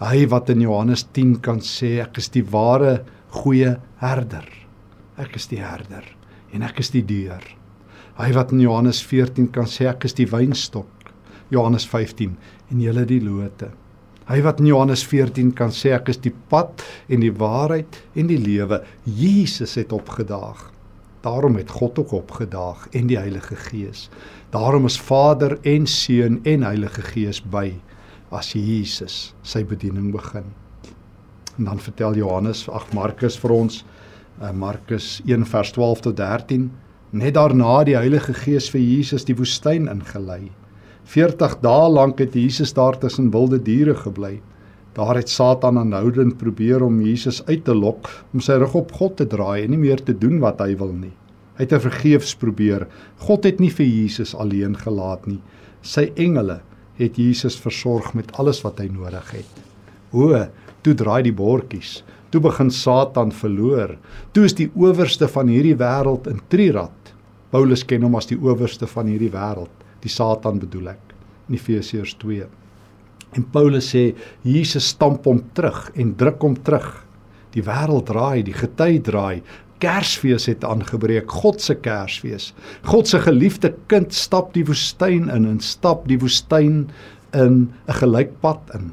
Hy 0.00 0.22
wat 0.32 0.48
in 0.48 0.62
Johannes 0.64 1.04
10 1.12 1.42
kan 1.44 1.60
sê 1.60 1.98
ek 2.00 2.22
is 2.22 2.32
die 2.32 2.46
ware 2.48 3.02
goeie 3.42 3.74
herder. 4.00 4.48
Ek 5.20 5.36
is 5.36 5.50
die 5.52 5.60
herder 5.60 6.06
en 6.56 6.64
ek 6.64 6.80
is 6.80 6.88
die 6.96 7.04
deur. 7.04 7.44
Hy 8.16 8.30
wat 8.32 8.56
in 8.56 8.64
Johannes 8.64 9.02
14 9.04 9.52
kan 9.52 9.68
sê 9.68 9.90
ek 9.92 10.08
is 10.08 10.16
die 10.16 10.28
wynstok. 10.32 11.12
Johannes 11.52 11.84
15 11.92 12.38
en 12.72 12.80
julle 12.80 13.04
die 13.04 13.20
lote. 13.20 13.68
Hy 14.30 14.44
wat 14.46 14.60
in 14.62 14.68
Johannes 14.70 15.02
14 15.10 15.48
kan 15.58 15.72
sê 15.74 15.90
ek 15.96 16.12
is 16.12 16.20
die 16.22 16.30
pad 16.52 16.84
en 17.10 17.24
die 17.24 17.32
waarheid 17.34 17.96
en 18.14 18.28
die 18.30 18.38
lewe. 18.38 18.76
Jesus 19.02 19.74
het 19.74 19.90
opgedaag. 19.90 20.68
Daarom 21.24 21.56
het 21.58 21.72
God 21.74 21.98
ook 21.98 22.12
opgedaag 22.14 22.84
en 22.94 23.10
die 23.10 23.18
Heilige 23.18 23.58
Gees. 23.58 24.04
Daarom 24.54 24.86
is 24.86 25.00
Vader 25.02 25.56
en 25.66 25.88
Seun 25.90 26.38
en 26.46 26.62
Heilige 26.62 27.02
Gees 27.08 27.42
by 27.42 27.72
as 28.30 28.52
Jesus 28.54 29.34
sy 29.42 29.64
bediening 29.66 30.12
begin. 30.14 30.46
En 31.58 31.66
dan 31.72 31.82
vertel 31.82 32.22
Johannes, 32.22 32.68
ag 32.70 32.86
Markus 32.94 33.34
vir 33.42 33.56
ons, 33.56 33.82
uh, 34.38 34.52
Markus 34.54 35.18
1 35.26 35.42
vers 35.50 35.74
12 35.74 36.06
tot 36.06 36.20
13, 36.22 36.70
net 37.10 37.34
daarna 37.34 37.80
die 37.82 37.98
Heilige 37.98 38.38
Gees 38.46 38.70
vir 38.70 38.80
Jesus 38.80 39.26
die 39.26 39.34
woestyn 39.34 39.90
ingelei. 39.90 40.52
40 41.04 41.56
dae 41.64 41.88
lank 41.90 42.18
het 42.18 42.34
Jesus 42.34 42.72
daar 42.76 42.98
tussen 42.98 43.30
wilde 43.30 43.58
diere 43.62 43.94
gebly. 43.94 44.40
Daar 44.94 45.16
het 45.16 45.30
Satan 45.30 45.78
aanhoudend 45.78 46.36
probeer 46.38 46.82
om 46.82 47.00
Jesus 47.02 47.44
uit 47.46 47.64
te 47.64 47.74
lok 47.74 48.10
om 48.34 48.40
sy 48.40 48.58
rug 48.58 48.74
op 48.74 48.92
God 48.92 49.16
te 49.16 49.26
draai 49.26 49.64
en 49.64 49.70
nie 49.70 49.80
meer 49.80 50.02
te 50.02 50.14
doen 50.16 50.40
wat 50.42 50.60
hy 50.60 50.74
wil 50.76 50.92
nie. 50.92 51.14
Hy 51.56 51.66
het 51.68 51.82
vergeefs 51.84 52.34
probeer. 52.34 52.86
God 53.20 53.44
het 53.44 53.60
nie 53.60 53.70
vir 53.70 53.86
Jesus 53.86 54.34
alleen 54.34 54.76
gelaat 54.76 55.26
nie. 55.28 55.40
Sy 55.82 56.10
engele 56.16 56.60
het 56.98 57.18
Jesus 57.18 57.58
versorg 57.60 58.14
met 58.14 58.32
alles 58.40 58.62
wat 58.64 58.80
hy 58.80 58.88
nodig 58.92 59.30
het. 59.38 59.60
O, 60.12 60.34
toe 60.82 60.94
draai 60.96 61.22
die 61.26 61.36
bordjies. 61.36 62.00
Toe 62.30 62.40
begin 62.42 62.70
Satan 62.70 63.32
verloor. 63.34 63.96
Toe 64.32 64.46
is 64.46 64.54
die 64.58 64.70
owerste 64.78 65.28
van 65.30 65.50
hierdie 65.50 65.76
wêreld 65.78 66.28
in 66.30 66.40
Trirad. 66.48 67.14
Paulus 67.50 67.82
ken 67.82 68.04
hom 68.06 68.14
as 68.18 68.28
die 68.30 68.38
owerste 68.38 68.86
van 68.86 69.08
hierdie 69.10 69.32
wêreld, 69.34 69.72
die 70.02 70.12
Satan 70.12 70.58
bedoel 70.58 70.94
ek. 70.94 71.14
In 71.48 71.58
Efesiërs 71.58 72.14
2 72.22 72.46
En 73.38 73.46
Paulus 73.54 73.92
sê 73.92 74.10
Jesus 74.46 74.90
stamp 74.94 75.26
hom 75.28 75.42
terug 75.54 75.88
en 75.94 76.14
druk 76.18 76.42
hom 76.42 76.56
terug. 76.66 76.88
Die 77.54 77.62
wêreld 77.66 78.08
draai, 78.10 78.42
die 78.46 78.54
gety 78.54 78.98
draai. 79.06 79.42
Kersfees 79.80 80.46
het 80.50 80.64
aangebreek, 80.66 81.30
God 81.40 81.62
se 81.62 81.76
Kersfees. 81.78 82.50
God 82.84 83.08
se 83.08 83.20
geliefde 83.22 83.72
kind 83.90 84.12
stap 84.14 84.52
die 84.56 84.66
woestyn 84.68 85.30
in 85.32 85.46
en 85.48 85.60
stap 85.64 86.04
die 86.10 86.18
woestyn 86.20 86.90
in 87.32 87.54
'n 87.88 87.98
gelykpad 88.02 88.74
in. 88.74 88.92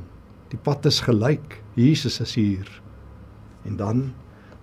Die 0.51 0.61
pad 0.63 0.85
is 0.85 1.01
gelyk. 1.01 1.61
Jesus 1.75 2.21
is 2.21 2.35
hier. 2.35 2.69
En 3.65 3.77
dan 3.77 4.13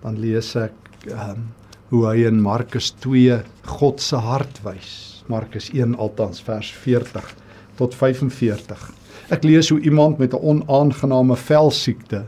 dan 0.01 0.17
lees 0.19 0.55
ek 0.55 0.73
ehm 1.07 1.29
um, 1.29 1.45
hoe 1.89 2.07
hy 2.07 2.25
in 2.25 2.41
Markus 2.41 2.91
2 2.91 3.43
God 3.63 4.01
se 4.01 4.15
hart 4.15 4.61
wys. 4.63 5.14
Markus 5.27 5.69
1 5.73 5.95
altans 5.97 6.41
vers 6.41 6.71
40 6.83 7.35
tot 7.75 7.95
45. 7.95 8.91
Ek 9.33 9.43
lees 9.43 9.69
hoe 9.69 9.79
iemand 9.79 10.17
met 10.17 10.33
'n 10.33 10.41
onaangename 10.41 11.35
velsiekte, 11.35 12.25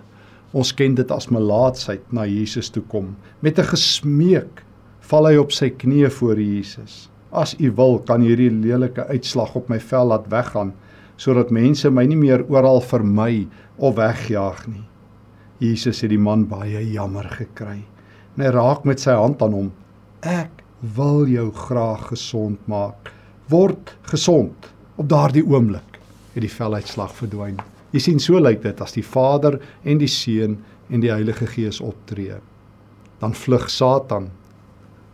ons 0.51 0.73
ken 0.73 0.95
dit 0.95 1.11
as 1.11 1.29
melaatsheid, 1.29 2.01
na 2.11 2.25
Jesus 2.25 2.69
toe 2.69 2.83
kom. 2.83 3.15
Met 3.41 3.59
'n 3.59 3.63
gesmeek 3.63 4.63
val 4.99 5.27
hy 5.27 5.37
op 5.37 5.51
sy 5.51 5.69
knieë 5.69 6.09
voor 6.09 6.39
Jesus. 6.39 7.09
As 7.31 7.55
u 7.59 7.71
wil, 7.71 7.99
kan 7.99 8.21
hierdie 8.21 8.51
lelike 8.51 9.07
uitslag 9.07 9.55
op 9.55 9.69
my 9.69 9.79
vel 9.79 10.07
laat 10.07 10.27
weggaan 10.27 10.73
sodat 11.17 11.49
mense 11.51 11.89
my 11.89 12.05
nie 12.05 12.17
meer 12.17 12.45
oral 12.49 12.81
vermy 12.81 13.47
of 13.77 13.95
wegjaag 13.95 14.67
nie. 14.67 14.85
Jesus 15.57 16.01
het 16.01 16.09
die 16.09 16.21
man 16.21 16.45
baie 16.45 16.91
jammer 16.91 17.25
gekry. 17.29 17.81
Hy 18.37 18.51
raak 18.53 18.85
met 18.85 18.99
sy 19.01 19.15
hand 19.17 19.41
aan 19.41 19.53
hom. 19.53 19.71
Ek 20.21 20.61
wil 20.79 21.27
jou 21.27 21.51
graag 21.51 22.07
gesond 22.11 22.67
maak. 22.67 23.11
Word 23.49 23.95
gesond 24.11 24.69
op 24.95 25.09
daardie 25.09 25.45
oomblik 25.45 25.97
het 26.33 26.43
die 26.45 26.51
veluitslag 26.51 27.13
verdwyn. 27.17 27.57
Jy 27.95 28.01
sien 28.03 28.19
so 28.21 28.39
lyk 28.39 28.61
dit 28.65 28.81
as 28.83 28.93
die 28.93 29.05
Vader 29.05 29.57
en 29.87 30.01
die 30.01 30.11
Seun 30.11 30.59
en 30.91 31.01
die 31.01 31.11
Heilige 31.11 31.47
Gees 31.49 31.79
optree. 31.81 32.37
Dan 33.21 33.33
vlug 33.33 33.69
Satan, 33.73 34.29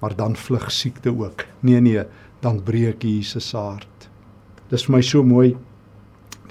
maar 0.02 0.16
dan 0.18 0.36
vlug 0.36 0.68
siekte 0.72 1.14
ook. 1.16 1.46
Nee 1.62 1.80
nee, 1.82 2.04
dan 2.42 2.60
breek 2.64 3.04
Jesus 3.04 3.54
se 3.54 3.58
hart. 3.58 4.10
Dis 4.70 4.88
vir 4.88 4.98
my 4.98 5.02
so 5.06 5.24
mooi 5.24 5.54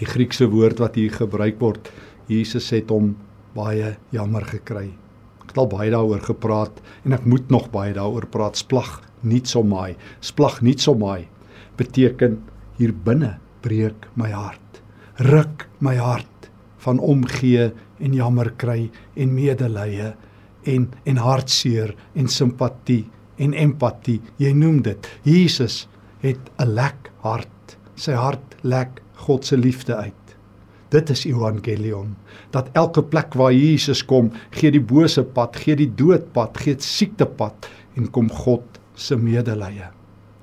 die 0.01 0.09
Griekse 0.09 0.49
woord 0.49 0.81
wat 0.81 0.97
hier 0.97 1.13
gebruik 1.13 1.61
word. 1.61 1.93
Jesus 2.31 2.71
het 2.73 2.91
hom 2.95 3.13
baie 3.53 3.97
jammer 4.15 4.47
gekry. 4.49 4.89
Het 5.53 5.61
al 5.61 5.69
baie 5.69 5.93
daaroor 5.93 6.25
gepraat 6.25 6.81
en 7.05 7.13
ek 7.13 7.29
moet 7.29 7.53
nog 7.53 7.69
baie 7.71 7.93
daaroor 7.93 8.27
praat. 8.27 8.57
Splag 8.57 9.03
nie 9.21 9.45
so 9.45 9.63
maai. 9.63 9.97
Splag 10.21 10.63
nie 10.65 10.79
so 10.81 10.97
maai 10.99 11.29
beteken 11.77 12.41
hier 12.81 12.93
binne 12.93 13.39
breek 13.63 14.09
my 14.17 14.31
hart 14.33 14.63
ruk 15.23 15.69
my 15.79 15.97
hart 15.97 16.51
van 16.83 16.99
omgee 16.99 17.71
en 18.03 18.15
jammer 18.15 18.51
kry 18.59 18.91
en 19.15 19.35
medelee 19.35 20.13
en 20.67 20.89
en 21.05 21.17
hartseer 21.17 21.95
en 22.15 22.29
simpatie 22.29 23.05
en 23.43 23.55
empatie. 23.55 24.21
Jy 24.39 24.53
noem 24.55 24.83
dit. 24.83 25.09
Jesus 25.23 25.89
het 26.21 26.51
'n 26.59 26.75
lek 26.75 27.11
hart. 27.23 27.79
Sy 27.95 28.13
hart 28.13 28.57
lek 28.63 29.03
God 29.15 29.45
se 29.45 29.57
liefde 29.57 29.97
uit. 29.97 30.22
Dit 30.93 31.11
is 31.11 31.25
evangelion. 31.25 32.13
Dat 32.53 32.69
elke 32.77 33.03
plek 33.03 33.35
waar 33.39 33.53
Jesus 33.53 34.03
kom, 34.05 34.31
gee 34.53 34.73
die 34.75 34.83
bose 34.83 35.25
pad, 35.25 35.57
gee 35.57 35.77
die 35.79 35.89
doodpad, 35.89 36.59
gee 36.61 36.77
die 36.77 36.85
siektepad 36.85 37.69
en 37.97 38.11
kom 38.13 38.29
God 38.33 38.81
se 38.95 39.17
medelee. 39.17 39.89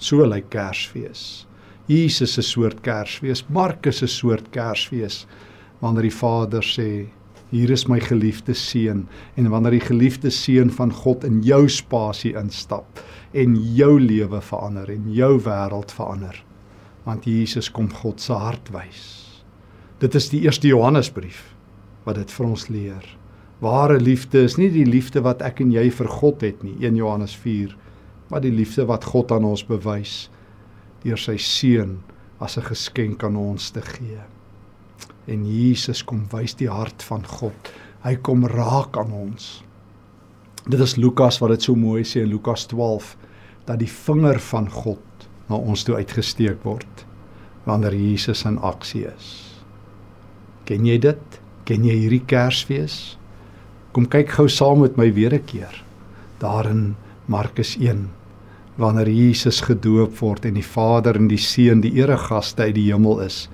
So 0.01 0.25
lyk 0.25 0.49
Kersfees. 0.53 1.45
Jesus 1.89 2.33
se 2.37 2.41
soort 2.45 2.81
Kersfees, 2.85 3.43
Markus 3.49 4.01
se 4.01 4.07
soort 4.07 4.49
Kersfees 4.53 5.23
wanneer 5.81 6.09
die 6.09 6.13
Vader 6.13 6.65
sê 6.65 6.89
hier 7.49 7.71
is 7.73 7.87
my 7.89 7.97
geliefde 8.03 8.53
seun 8.53 9.07
en 9.39 9.49
wanneer 9.49 9.79
die 9.79 9.85
geliefde 9.87 10.29
seun 10.33 10.69
van 10.75 10.91
God 10.93 11.25
in 11.25 11.39
jou 11.45 11.63
spasie 11.71 12.35
instap 12.37 13.01
en 13.33 13.55
jou 13.77 13.95
lewe 14.01 14.41
verander 14.51 14.91
en 14.93 15.09
jou 15.13 15.31
wêreld 15.47 15.93
verander 15.97 16.37
want 17.07 17.25
Jesus 17.25 17.71
kom 17.73 17.89
God 18.01 18.21
se 18.21 18.37
hart 18.37 18.69
wys. 18.75 19.38
Dit 19.99 20.15
is 20.15 20.29
die 20.31 20.45
eerste 20.45 20.69
Johannesbrief 20.69 21.41
wat 22.05 22.15
dit 22.15 22.29
vir 22.31 22.45
ons 22.47 22.61
leer. 22.71 23.07
Ware 23.59 23.97
liefde 23.99 24.45
is 24.47 24.55
nie 24.55 24.69
die 24.71 24.85
liefde 24.87 25.19
wat 25.25 25.41
ek 25.43 25.59
en 25.59 25.73
jy 25.75 25.89
vir 25.91 26.07
God 26.07 26.45
het 26.45 26.61
nie, 26.63 26.77
1 26.79 26.95
Johannes 26.95 27.33
4, 27.35 27.73
maar 28.31 28.39
die 28.45 28.53
liefde 28.55 28.85
wat 28.87 29.03
God 29.11 29.33
aan 29.35 29.43
ons 29.49 29.65
bewys 29.67 30.29
deur 31.03 31.19
sy 31.19 31.35
seun 31.35 31.97
as 32.39 32.55
'n 32.57 32.63
geskenk 32.69 33.23
aan 33.27 33.35
ons 33.35 33.71
te 33.75 33.81
gee. 33.81 34.23
En 35.27 35.43
Jesus 35.43 36.01
kom 36.01 36.23
wys 36.31 36.55
die 36.55 36.71
hart 36.71 37.03
van 37.03 37.27
God. 37.27 37.73
Hy 38.03 38.15
kom 38.15 38.47
raak 38.47 38.97
aan 38.97 39.11
ons. 39.11 39.63
Dit 40.69 40.79
is 40.79 40.95
Lukas 40.95 41.41
wat 41.41 41.49
dit 41.49 41.61
so 41.61 41.75
mooi 41.75 42.03
sê 42.03 42.21
in 42.23 42.31
Lukas 42.31 42.65
12 42.67 43.17
dat 43.65 43.79
die 43.79 43.91
vinger 44.07 44.39
van 44.39 44.69
God 44.69 45.27
na 45.49 45.55
ons 45.55 45.83
toe 45.83 45.95
uitgesteek 45.95 46.63
word 46.63 47.05
wanneer 47.65 47.93
Jesus 47.93 48.45
in 48.45 48.57
aksie 48.59 49.05
is. 49.05 49.48
Ken 50.69 50.85
jy 50.85 50.99
dit? 51.01 51.39
Ken 51.65 51.81
jy 51.83 51.95
hierdie 51.97 52.25
Kersfees? 52.29 53.17
Kom 53.91 54.05
kyk 54.05 54.29
gou 54.37 54.45
saam 54.47 54.83
met 54.83 54.97
my 55.01 55.09
weer 55.13 55.33
'n 55.33 55.45
keer. 55.45 55.83
Daar 56.39 56.69
in 56.69 56.95
Markus 57.25 57.75
1 57.77 58.09
wanneer 58.79 59.09
Jesus 59.11 59.59
gedoop 59.67 60.15
word 60.21 60.45
en 60.47 60.55
die 60.55 60.65
Vader 60.65 61.17
en 61.19 61.27
die 61.27 61.41
Seun 61.41 61.81
die 61.83 61.91
eregaste 61.99 62.63
uit 62.69 62.75
die 62.77 62.87
hemel 62.87 63.19
is 63.25 63.49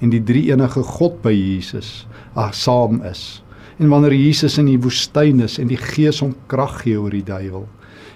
en 0.00 0.10
die 0.10 0.22
drie 0.24 0.46
enige 0.48 0.82
God 0.82 1.20
by 1.22 1.32
Jesus 1.34 2.06
ag 2.34 2.54
saam 2.56 3.02
is 3.04 3.42
en 3.76 3.92
wanneer 3.92 4.16
Jesus 4.16 4.56
in 4.58 4.70
die 4.70 4.80
woestyn 4.80 5.44
is 5.44 5.58
en 5.60 5.68
die 5.68 5.80
Gees 5.80 6.22
hom 6.24 6.32
krag 6.48 6.80
gee 6.86 6.96
oor 6.96 7.12
die 7.12 7.26
duiwel 7.26 7.68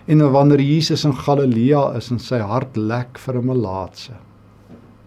en 0.09 0.25
wanneer 0.33 0.63
Jesus 0.65 1.05
in 1.05 1.15
Galilea 1.19 1.91
is 2.01 2.11
en 2.15 2.23
sy 2.23 2.41
hart 2.41 2.77
lek 2.77 3.21
vir 3.27 3.37
'n 3.43 3.47
melaatse 3.53 4.17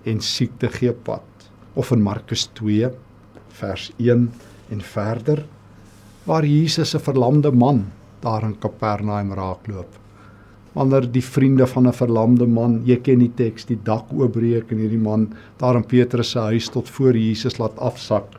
en 0.05 0.21
siekte 0.21 0.69
gee 0.69 0.93
pad 0.93 1.49
of 1.75 1.91
in 1.91 2.03
Markus 2.03 2.47
2 2.61 2.91
vers 3.61 3.91
1 3.97 4.27
en 4.71 4.81
verder 4.81 5.45
waar 6.25 6.45
Jesus 6.45 6.95
'n 6.95 7.05
verlamde 7.11 7.51
man 7.51 7.85
daar 8.21 8.43
in 8.43 8.59
Kapernaum 8.59 9.33
raakloop 9.33 9.99
wanneer 10.79 11.07
die 11.11 11.23
vriende 11.23 11.67
van 11.67 11.87
'n 11.87 11.93
verlamde 11.93 12.47
man, 12.47 12.81
jy 12.85 12.97
ken 13.01 13.19
die 13.19 13.31
teks, 13.35 13.65
die 13.65 13.79
dak 13.83 14.05
oopbreek 14.13 14.71
en 14.71 14.77
hierdie 14.77 15.01
man 15.01 15.33
daar 15.57 15.75
in 15.75 15.83
Petrus 15.83 16.31
se 16.31 16.39
huis 16.39 16.69
tot 16.69 16.89
voor 16.89 17.17
Jesus 17.17 17.57
laat 17.57 17.77
afsak. 17.77 18.37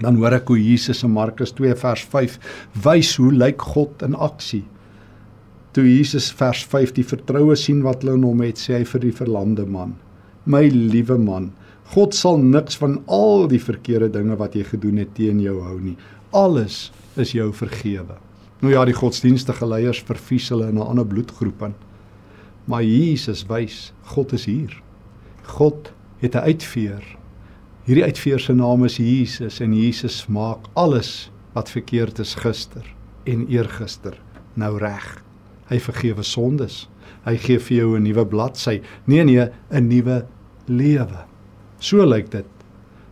Dan 0.00 0.16
hoor 0.16 0.32
ek 0.32 0.48
hoe 0.48 0.58
Jesus 0.58 1.02
in 1.04 1.10
Markus 1.10 1.52
2 1.52 1.74
vers 1.74 2.02
5 2.02 2.38
wys 2.84 3.16
hoe 3.16 3.32
lyk 3.32 3.62
God 3.62 4.02
in 4.02 4.14
aksie. 4.14 4.64
Toe 5.72 5.84
Jesus 5.84 6.32
vers 6.32 6.64
5 6.64 6.92
die 6.92 7.04
vertroue 7.04 7.56
sien 7.56 7.82
wat 7.82 8.02
hulle 8.02 8.14
in 8.14 8.22
hom 8.22 8.40
het, 8.40 8.58
sê 8.58 8.78
hy 8.78 8.84
vir 8.84 9.00
die 9.00 9.12
verlamde 9.12 9.66
man: 9.66 9.94
"My 10.46 10.68
liewe 10.68 11.18
man, 11.18 11.52
God 11.92 12.14
sal 12.14 12.38
niks 12.38 12.76
van 12.76 13.02
al 13.06 13.48
die 13.48 13.60
verkeerde 13.60 14.10
dinge 14.10 14.36
wat 14.36 14.54
jy 14.54 14.64
gedoen 14.64 14.96
het 14.96 15.14
teen 15.14 15.40
jou 15.40 15.60
hou 15.62 15.80
nie. 15.80 15.96
Alles 16.32 16.92
is 17.16 17.32
jou 17.32 17.52
vergewe." 17.52 18.16
Nou 18.60 18.72
ja, 18.72 18.84
die 18.84 18.96
godsdienstige 18.96 19.66
leiers 19.66 20.00
vervies 20.02 20.48
hulle 20.48 20.68
in 20.68 20.78
'n 20.78 20.86
ander 20.86 21.06
bloedgroep 21.06 21.62
in. 21.62 21.74
Maar 22.64 22.82
Jesus 22.82 23.46
wys, 23.46 23.92
God 24.02 24.32
is 24.32 24.44
hier. 24.44 24.82
God 25.42 25.92
het 26.18 26.34
'n 26.34 26.38
uitveer. 26.38 27.16
Hierdie 27.84 28.04
uitveer 28.04 28.40
se 28.40 28.54
naam 28.54 28.84
is 28.84 28.96
Jesus 28.96 29.60
en 29.60 29.74
Jesus 29.74 30.26
maak 30.26 30.66
alles 30.72 31.30
wat 31.52 31.70
verkeerd 31.70 32.18
is 32.18 32.34
gister 32.34 32.94
en 33.24 33.46
eergister 33.48 34.16
nou 34.54 34.78
reg. 34.78 35.22
Hy 35.68 35.78
vergewe 35.80 36.22
sondes. 36.22 36.84
Hy 37.24 37.36
gee 37.36 37.58
vir 37.58 37.76
jou 37.76 37.96
'n 37.96 38.02
nuwe 38.02 38.26
bladsy. 38.26 38.80
Nee 39.06 39.24
nee, 39.24 39.48
'n 39.70 39.88
nuwe 39.88 40.26
lewe. 40.66 41.24
So 41.84 42.00
lyk 42.08 42.30
dit 42.32 42.62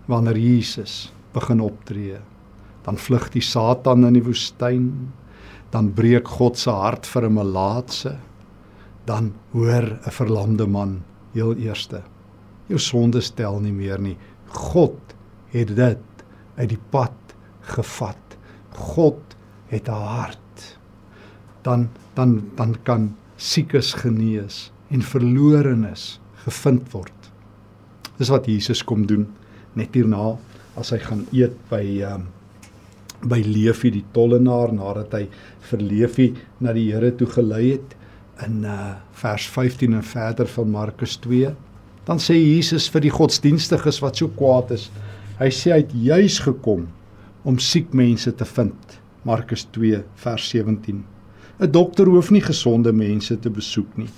wanneer 0.08 0.38
Jesus 0.40 1.10
begin 1.34 1.60
optree. 1.60 2.16
Dan 2.86 2.96
vlug 2.96 3.26
die 3.34 3.44
Satan 3.44 4.06
in 4.08 4.16
die 4.16 4.24
woestyn. 4.24 4.86
Dan 5.74 5.90
breek 5.96 6.30
God 6.38 6.56
se 6.56 6.72
hart 6.72 7.04
vir 7.06 7.26
'n 7.28 7.34
melaatse. 7.34 8.16
Dan 9.04 9.34
hoor 9.52 9.84
'n 10.06 10.16
verlamde 10.18 10.66
man 10.66 11.02
heel 11.34 11.54
eerste. 11.54 12.02
Jou 12.68 12.78
sonde 12.78 13.20
stel 13.20 13.60
nie 13.60 13.72
meer 13.72 14.00
nie. 14.00 14.16
God 14.48 14.98
het 15.52 15.76
dit 15.76 16.24
uit 16.56 16.68
die 16.68 16.82
pad 16.90 17.36
gevat. 17.60 18.38
God 18.72 19.36
het 19.68 19.88
'n 19.88 19.92
hart. 20.16 20.78
Dan 21.62 21.88
dan 22.14 22.50
dan 22.56 22.76
kan 22.84 23.16
siekes 23.36 23.94
genees 23.94 24.72
en 24.88 25.02
verlorenes 25.02 26.20
gevind 26.44 26.92
word. 26.92 27.21
Dis 28.22 28.30
wat 28.30 28.46
Jesus 28.46 28.84
kom 28.86 29.02
doen 29.10 29.24
net 29.74 29.96
hierna 29.98 30.36
as 30.78 30.92
hy 30.94 30.98
gaan 31.02 31.24
eet 31.34 31.56
by 31.72 31.82
um, 32.06 32.28
by 33.26 33.40
Leefie 33.42 33.90
die 33.94 34.04
tollenaar 34.14 34.70
nadat 34.76 35.16
hy 35.16 35.22
vir 35.70 35.82
Leefie 35.82 36.28
na 36.62 36.74
die 36.76 36.84
Here 36.92 37.10
toe 37.18 37.26
gelei 37.32 37.64
het 37.72 37.96
in 38.46 38.62
uh, 38.62 38.94
vers 39.18 39.48
15 39.50 39.98
en 39.98 40.06
verder 40.06 40.50
van 40.54 40.70
Markus 40.70 41.16
2 41.24 41.50
dan 42.06 42.22
sê 42.22 42.38
Jesus 42.38 42.86
vir 42.94 43.08
die 43.08 43.14
godsdienstiges 43.14 43.98
wat 44.04 44.22
so 44.22 44.30
kwaad 44.38 44.70
is 44.78 44.86
hy 45.40 45.50
sê 45.50 45.74
hy 45.74 45.82
het 45.82 45.98
juis 46.06 46.38
gekom 46.46 46.86
om 47.42 47.58
siek 47.58 47.90
mense 47.90 48.30
te 48.38 48.46
vind. 48.54 48.98
Markus 49.26 49.66
2 49.74 49.98
vers 50.22 50.48
17 50.54 51.02
'n 51.58 51.72
dokter 51.74 52.06
hoef 52.06 52.30
nie 52.30 52.46
gesonde 52.46 52.94
mense 52.94 53.34
te 53.34 53.50
besoek 53.50 53.98
nie 53.98 54.10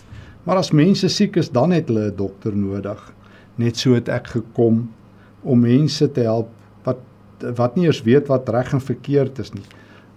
maar 0.45 0.61
as 0.61 0.77
mense 0.77 1.09
siek 1.09 1.41
is 1.41 1.49
dan 1.49 1.73
het 1.73 1.89
hulle 1.89 2.11
'n 2.13 2.17
dokter 2.21 2.53
nodig 2.53 3.13
net 3.57 3.77
so 3.77 3.95
het 3.95 4.09
ek 4.09 4.27
gekom 4.27 4.89
om 5.43 5.61
mense 5.61 6.09
te 6.13 6.27
help 6.27 6.51
wat 6.85 7.01
wat 7.59 7.77
nie 7.77 7.87
eens 7.87 8.03
weet 8.07 8.29
wat 8.33 8.49
reg 8.49 8.73
en 8.73 8.81
verkeerd 8.81 9.39
is 9.39 9.53
nie. 9.55 9.67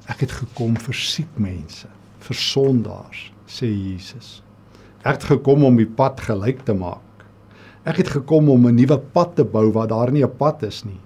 Ek 0.07 0.23
het 0.23 0.31
gekom 0.31 0.77
vir 0.79 0.95
siek 0.95 1.33
mense 1.35 1.89
vir 2.27 2.35
sondaars 2.35 3.31
sê 3.47 3.67
Jesus. 3.67 4.41
Ek 5.03 5.19
het 5.19 5.27
gekom 5.31 5.63
om 5.63 5.77
die 5.79 5.87
pad 5.87 6.19
gelyk 6.25 6.63
te 6.67 6.75
maak. 6.75 7.03
Ek 7.87 8.01
het 8.01 8.09
gekom 8.11 8.49
om 8.49 8.67
'n 8.67 8.75
nuwe 8.75 8.97
pad 9.13 9.35
te 9.35 9.43
bou 9.43 9.71
waar 9.71 9.87
daar 9.87 10.11
nie 10.11 10.23
'n 10.23 10.37
pad 10.37 10.63
is 10.63 10.83
nie. 10.85 10.99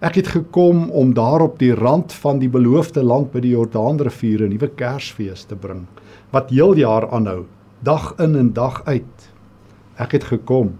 Ek 0.00 0.14
het 0.14 0.28
gekom 0.28 0.90
om 0.90 1.14
daar 1.14 1.40
op 1.40 1.58
die 1.58 1.74
rand 1.74 2.12
van 2.12 2.38
die 2.38 2.48
beloofde 2.48 3.02
land 3.02 3.32
by 3.32 3.40
die 3.40 3.54
Jordaanrivier 3.54 4.42
'n 4.42 4.50
nuwe 4.50 4.68
Kersfees 4.68 5.44
te 5.44 5.56
bring 5.56 5.86
wat 6.32 6.50
heel 6.50 6.74
jaar 6.74 7.10
aanhou, 7.10 7.44
dag 7.82 8.14
in 8.18 8.36
en 8.36 8.52
dag 8.52 8.82
uit. 8.84 9.32
Ek 9.98 10.12
het 10.12 10.24
gekom 10.24 10.78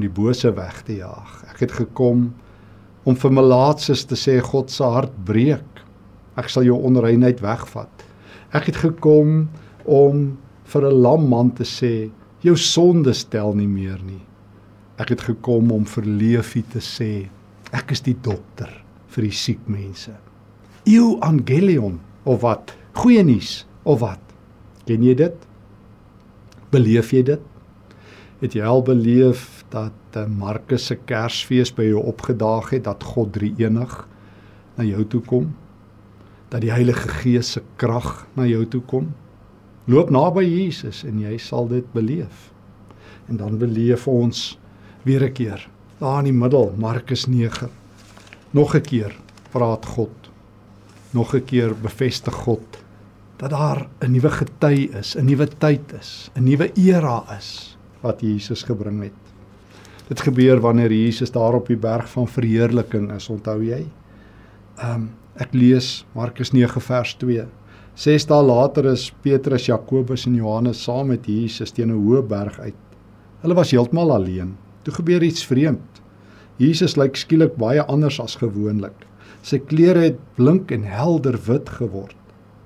om 0.00 0.06
die 0.06 0.22
bose 0.22 0.48
weg 0.56 0.80
te 0.86 0.96
jaag. 0.96 1.42
Ek 1.52 1.66
het 1.66 1.74
gekom 1.76 2.30
om 3.04 3.16
vir 3.16 3.32
melaatses 3.36 4.06
te 4.08 4.16
sê 4.16 4.38
God 4.40 4.72
se 4.72 4.86
hart 4.86 5.12
breek. 5.28 5.82
Ek 6.40 6.48
sal 6.48 6.64
jou 6.64 6.78
onreinheid 6.88 7.42
wegvat. 7.44 7.92
Ek 8.56 8.70
het 8.70 8.80
gekom 8.80 9.50
om 9.84 10.38
vir 10.64 10.82
'n 10.88 11.02
lam 11.02 11.28
man 11.28 11.50
te 11.50 11.64
sê 11.64 12.10
jou 12.40 12.56
sonde 12.56 13.12
stel 13.12 13.54
nie 13.54 13.68
meer 13.68 14.00
nie. 14.02 14.24
Ek 14.98 15.10
het 15.10 15.20
gekom 15.20 15.70
om 15.72 15.84
vir 15.84 16.04
Leefie 16.04 16.64
te 16.64 16.80
sê 16.80 17.28
Ek 17.72 17.92
is 17.92 18.00
die 18.00 18.16
dokter 18.22 18.70
vir 19.08 19.22
die 19.22 19.36
siek 19.36 19.60
mense. 19.68 20.10
Evangelion 20.86 22.00
of 22.24 22.40
wat? 22.42 22.74
Goeie 22.94 23.22
nuus 23.22 23.64
of 23.84 24.00
wat? 24.00 24.20
Ken 24.86 25.02
jy 25.02 25.14
dit? 25.14 25.36
Beleef 26.70 27.12
jy 27.12 27.22
dit? 27.22 27.49
Het 28.40 28.54
jy 28.56 28.64
al 28.64 28.80
beleef 28.80 29.66
dat 29.68 30.16
eh, 30.16 30.24
Markus 30.24 30.86
se 30.88 30.94
Kersfees 30.96 31.74
by 31.76 31.84
jou 31.90 32.00
opgedaag 32.08 32.70
het 32.72 32.86
dat 32.86 33.04
God 33.04 33.34
drie-enig 33.34 33.90
na 34.78 34.84
jou 34.88 35.02
toe 35.12 35.20
kom? 35.20 35.50
Dat 36.48 36.62
die 36.64 36.70
Heilige 36.72 37.10
Gees 37.20 37.50
se 37.52 37.60
krag 37.76 38.24
na 38.38 38.46
jou 38.48 38.62
toe 38.64 38.80
kom? 38.88 39.10
Loop 39.84 40.08
naby 40.08 40.46
Jesus 40.46 41.02
en 41.04 41.18
jy 41.20 41.36
sal 41.36 41.68
dit 41.68 41.84
beleef. 41.92 42.48
En 43.28 43.36
dan 43.36 43.58
beleef 43.60 44.06
ons 44.08 44.56
weer 45.04 45.24
'n 45.28 45.32
keer 45.32 45.68
daar 45.98 46.24
in 46.24 46.32
die 46.32 46.40
middel 46.40 46.72
Markus 46.78 47.26
9. 47.26 47.68
Nog 48.50 48.74
'n 48.74 48.80
keer 48.80 49.16
praat 49.52 49.84
God. 49.86 50.30
Nog 51.12 51.34
'n 51.34 51.44
keer 51.44 51.74
bevestig 51.76 52.34
God 52.34 52.64
dat 53.36 53.50
daar 53.50 53.88
'n 54.00 54.12
nuwe 54.12 54.30
gety 54.30 54.88
is, 54.96 55.14
'n 55.16 55.24
nuwe 55.24 55.48
tyd 55.58 55.92
is, 55.92 56.30
'n 56.34 56.44
nuwe 56.44 56.72
era 56.74 57.36
is 57.36 57.76
wat 58.02 58.20
Jesus 58.24 58.62
gebring 58.62 59.02
het. 59.02 59.30
Dit 60.08 60.20
gebeur 60.26 60.60
wanneer 60.60 60.92
Jesus 60.92 61.30
daar 61.30 61.54
op 61.54 61.68
die 61.70 61.78
berg 61.78 62.08
van 62.10 62.28
verheerliking 62.28 63.12
is, 63.14 63.28
onthou 63.30 63.60
jy? 63.62 63.84
Ehm 64.80 64.94
um, 64.94 65.08
ek 65.40 65.54
lees 65.54 66.04
Markus 66.12 66.50
9 66.52 66.82
vers 66.82 67.14
2. 67.16 67.46
Ses 67.94 68.26
dae 68.28 68.42
later 68.44 68.90
is 68.90 69.06
Petrus, 69.22 69.68
Jakobus 69.70 70.26
en 70.26 70.34
Johannes 70.36 70.82
saam 70.84 71.08
met 71.14 71.26
Jesus 71.26 71.70
teen 71.72 71.88
'n 71.88 71.96
hoë 71.96 72.22
berg 72.26 72.58
uit. 72.60 72.76
Hulle 73.40 73.54
was 73.54 73.70
heeltemal 73.70 74.12
alleen. 74.12 74.56
Toe 74.82 74.94
gebeur 74.94 75.22
iets 75.22 75.46
vreemd. 75.46 76.02
Jesus 76.56 76.96
lyk 76.96 77.16
skielik 77.16 77.56
baie 77.56 77.82
anders 77.82 78.20
as 78.20 78.36
gewoonlik. 78.36 79.06
Sy 79.42 79.58
klere 79.58 80.00
het 80.00 80.18
blink 80.36 80.70
en 80.72 80.82
helder 80.84 81.38
wit 81.46 81.68
geword. 81.68 82.16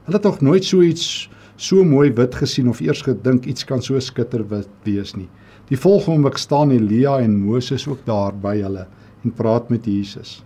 Hulle 0.06 0.16
het 0.16 0.26
nog 0.26 0.40
nooit 0.40 0.64
so 0.64 0.82
iets 0.82 1.30
so 1.56 1.84
mooi 1.84 2.10
wit 2.12 2.34
gesien 2.34 2.68
of 2.68 2.80
eers 2.80 3.02
gedink 3.02 3.46
iets 3.46 3.64
kan 3.64 3.82
so 3.82 4.00
skitterwit 4.00 4.68
wees 4.84 5.14
nie. 5.16 5.28
Die 5.70 5.78
volgende 5.78 6.18
oomblik 6.18 6.38
staan 6.38 6.70
Elia 6.74 7.18
en 7.20 7.38
Moses 7.40 7.86
ook 7.88 8.04
daar 8.04 8.34
by 8.36 8.58
hulle 8.60 8.86
en 9.24 9.32
praat 9.32 9.70
met 9.70 9.86
Jesus. 9.86 10.42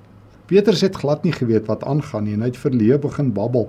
Petrus 0.46 0.84
het 0.84 0.96
glad 0.96 1.24
nie 1.24 1.32
geweet 1.32 1.66
wat 1.68 1.84
aangaan 1.84 2.24
nie 2.24 2.36
en 2.36 2.44
hy 2.44 2.52
het 2.52 2.60
verleë 2.60 3.00
begin 3.02 3.32
babbel. 3.34 3.68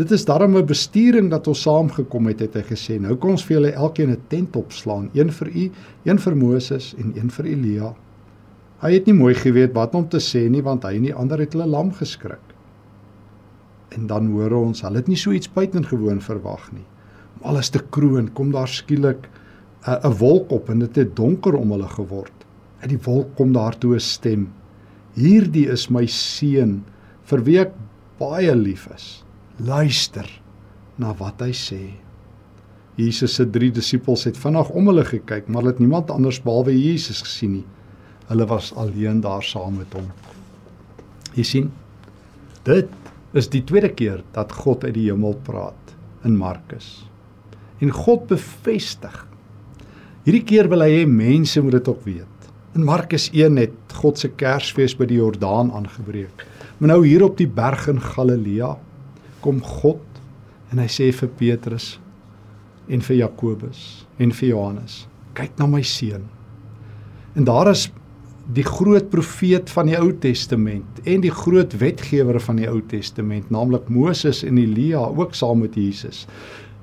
Dit 0.00 0.10
is 0.16 0.24
darem 0.24 0.56
'n 0.56 0.66
bestuuring 0.66 1.30
dat 1.30 1.46
ons 1.46 1.62
saamgekom 1.62 2.26
het, 2.26 2.40
het 2.40 2.54
hy 2.54 2.62
gesê. 2.62 3.00
Nou 3.00 3.16
kom 3.16 3.30
ons 3.30 3.44
vir 3.44 3.56
julle 3.56 3.72
elkeen 3.72 4.10
'n 4.10 4.22
tent 4.28 4.56
opslaan, 4.56 5.10
een 5.14 5.30
vir 5.30 5.48
u, 5.48 5.70
een 6.04 6.18
vir 6.18 6.36
Moses 6.36 6.94
en 6.98 7.12
een 7.16 7.30
vir 7.30 7.46
Elia. 7.46 7.94
Hy 8.80 8.92
het 8.92 9.06
nie 9.06 9.14
mooi 9.14 9.34
geweet 9.34 9.74
wat 9.74 9.94
om 9.94 10.08
te 10.08 10.16
sê 10.16 10.48
nie 10.48 10.62
want 10.62 10.84
hy 10.84 10.96
en 10.96 11.02
die 11.02 11.14
ander 11.14 11.38
het 11.38 11.52
hulle 11.52 11.66
lam 11.66 11.92
geskrik. 11.92 12.49
En 13.96 14.06
dan 14.06 14.30
hoor 14.30 14.52
ons, 14.52 14.82
hulle 14.82 15.02
het 15.02 15.08
nie 15.10 15.18
so 15.18 15.34
iets 15.34 15.50
buitengewoon 15.52 16.20
verwag 16.20 16.68
nie. 16.72 16.86
Om 17.38 17.48
alles 17.52 17.70
te 17.74 17.82
kroon, 17.90 18.32
kom 18.32 18.52
daar 18.52 18.68
skielik 18.68 19.28
'n 19.86 19.98
'n 20.08 20.18
wolk 20.18 20.52
op 20.52 20.70
en 20.70 20.78
dit 20.78 20.96
het 20.96 21.16
donker 21.16 21.54
om 21.54 21.70
hulle 21.70 21.88
geword. 21.88 22.46
Uit 22.80 22.90
die 22.90 23.04
wolk 23.04 23.36
kom 23.36 23.52
daar 23.52 23.78
toe 23.78 23.94
'n 23.94 24.00
stem. 24.00 24.52
Hierdie 25.14 25.68
is 25.68 25.90
my 25.90 26.06
seun 26.06 26.84
vir 27.24 27.44
wie 27.44 27.58
ek 27.60 27.72
baie 28.18 28.54
lief 28.54 28.88
is 28.94 29.24
luister 29.64 30.28
na 31.00 31.12
wat 31.18 31.42
hy 31.44 31.52
sê. 31.56 31.80
Jesus 33.00 33.36
se 33.38 33.46
drie 33.48 33.70
disippels 33.72 34.26
het 34.28 34.38
vinnig 34.40 34.70
om 34.76 34.90
hulle 34.90 35.04
gekyk, 35.08 35.48
maar 35.48 35.62
hulle 35.62 35.74
het 35.74 35.82
niemand 35.82 36.10
anders 36.12 36.40
behalwe 36.44 36.74
Jesus 36.74 37.22
gesien 37.24 37.60
nie. 37.60 37.66
Hulle 38.28 38.46
was 38.46 38.72
alleen 38.78 39.22
daar 39.24 39.42
saam 39.42 39.78
met 39.80 39.92
hom. 39.96 40.10
Jy 41.34 41.44
sien, 41.46 41.70
dit 42.66 42.90
is 43.36 43.48
die 43.52 43.62
tweede 43.66 43.92
keer 43.94 44.24
dat 44.34 44.52
God 44.62 44.84
uit 44.84 44.94
die 44.96 45.08
hemel 45.08 45.36
praat 45.46 45.94
in 46.26 46.36
Markus. 46.36 47.06
En 47.80 47.92
God 47.94 48.26
bevestig. 48.28 49.14
Hierdie 50.26 50.44
keer 50.44 50.68
wil 50.68 50.84
hy 50.84 50.90
hê 51.00 51.06
mense 51.08 51.62
moet 51.62 51.78
dit 51.78 51.88
ook 51.88 52.04
weet. 52.04 52.50
In 52.76 52.84
Markus 52.86 53.30
1 53.32 53.56
het 53.60 53.96
God 54.00 54.20
se 54.20 54.28
Kersfees 54.28 54.94
by 54.98 55.08
die 55.10 55.18
Jordaan 55.18 55.72
aangebreek. 55.74 56.44
Maar 56.78 56.94
nou 56.94 57.00
hier 57.06 57.24
op 57.24 57.38
die 57.38 57.48
berg 57.48 57.88
in 57.90 58.00
Galilea 58.02 58.74
kom 59.40 59.62
God 59.64 60.04
en 60.70 60.80
hy 60.80 60.88
sê 60.90 61.08
vir 61.14 61.30
Petrus 61.38 61.94
en 62.90 63.02
vir 63.04 63.22
Jakobus 63.22 64.04
en 64.20 64.34
vir 64.34 64.52
Johannes 64.52 65.04
kyk 65.38 65.56
na 65.58 65.68
my 65.70 65.82
seun 65.86 66.26
en 67.38 67.46
daar 67.46 67.70
is 67.70 67.86
die 68.54 68.66
groot 68.66 69.10
profeet 69.12 69.70
van 69.70 69.90
die 69.90 69.98
Ou 69.98 70.10
Testament 70.22 71.00
en 71.04 71.22
die 71.24 71.32
groot 71.34 71.76
wetgewer 71.80 72.40
van 72.42 72.58
die 72.60 72.68
Ou 72.70 72.80
Testament 72.90 73.50
naamlik 73.50 73.88
Moses 73.92 74.42
en 74.46 74.58
Elia 74.58 75.02
ook 75.06 75.36
saam 75.38 75.62
met 75.64 75.78
Jesus 75.78 76.26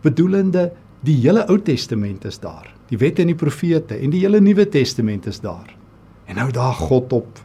bedoelende 0.05 0.69
die 1.07 1.17
hele 1.21 1.45
Ou 1.51 1.59
Testament 1.59 2.25
is 2.29 2.39
daar 2.43 2.71
die 2.91 2.99
wette 3.01 3.23
en 3.23 3.33
die 3.33 3.39
profete 3.39 3.99
en 3.99 4.15
die 4.15 4.23
hele 4.23 4.41
Nuwe 4.43 4.67
Testament 4.71 5.27
is 5.27 5.41
daar 5.43 5.73
en 6.27 6.39
nou 6.39 6.49
daar 6.55 6.75
God 6.87 7.13
op 7.13 7.43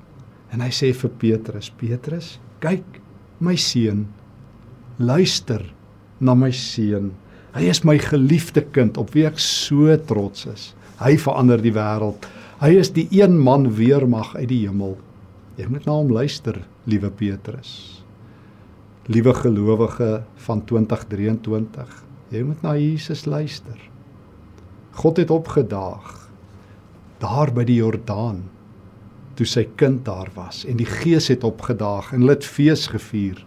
en 0.53 0.63
hy 0.63 0.71
sê 0.75 0.93
vir 0.97 1.15
Petrus 1.19 1.73
Petrus 1.81 2.37
kyk 2.63 3.01
my 3.43 3.57
seun 3.59 4.07
luister 4.99 5.65
na 6.23 6.35
my 6.39 6.53
seun. 6.55 7.13
Hy 7.53 7.67
is 7.69 7.83
my 7.85 7.99
geliefde 8.01 8.65
kind 8.73 8.97
op 9.01 9.13
wie 9.17 9.27
ek 9.29 9.41
so 9.43 9.93
trots 10.09 10.47
is. 10.49 10.71
Hy 11.03 11.17
verander 11.21 11.61
die 11.63 11.75
wêreld. 11.75 12.29
Hy 12.62 12.77
is 12.79 12.92
die 12.94 13.09
een 13.11 13.40
man 13.42 13.64
weermag 13.75 14.37
uit 14.37 14.46
die 14.53 14.61
hemel. 14.62 14.92
Jy 15.59 15.64
moet 15.66 15.87
na 15.88 15.96
hom 15.96 16.12
luister, 16.14 16.61
liewe 16.87 17.09
Petrus. 17.11 17.72
Liewe 19.11 19.33
gelowige 19.35 20.11
van 20.44 20.62
2023. 20.70 21.96
Jy 22.31 22.42
moet 22.46 22.62
na 22.62 22.77
Jesus 22.79 23.25
luister. 23.27 23.81
God 24.94 25.18
het 25.18 25.35
opgedaag 25.35 26.12
daar 27.18 27.51
by 27.51 27.66
die 27.66 27.81
Jordaan 27.81 28.44
toe 29.35 29.46
sy 29.48 29.64
kind 29.75 30.05
daar 30.07 30.31
was 30.38 30.62
en 30.62 30.79
die 30.79 30.87
Gees 30.87 31.33
het 31.35 31.42
opgedaag 31.42 32.12
en 32.12 32.22
hulle 32.22 32.37
het 32.37 32.46
fees 32.46 32.87
gevier 32.94 33.42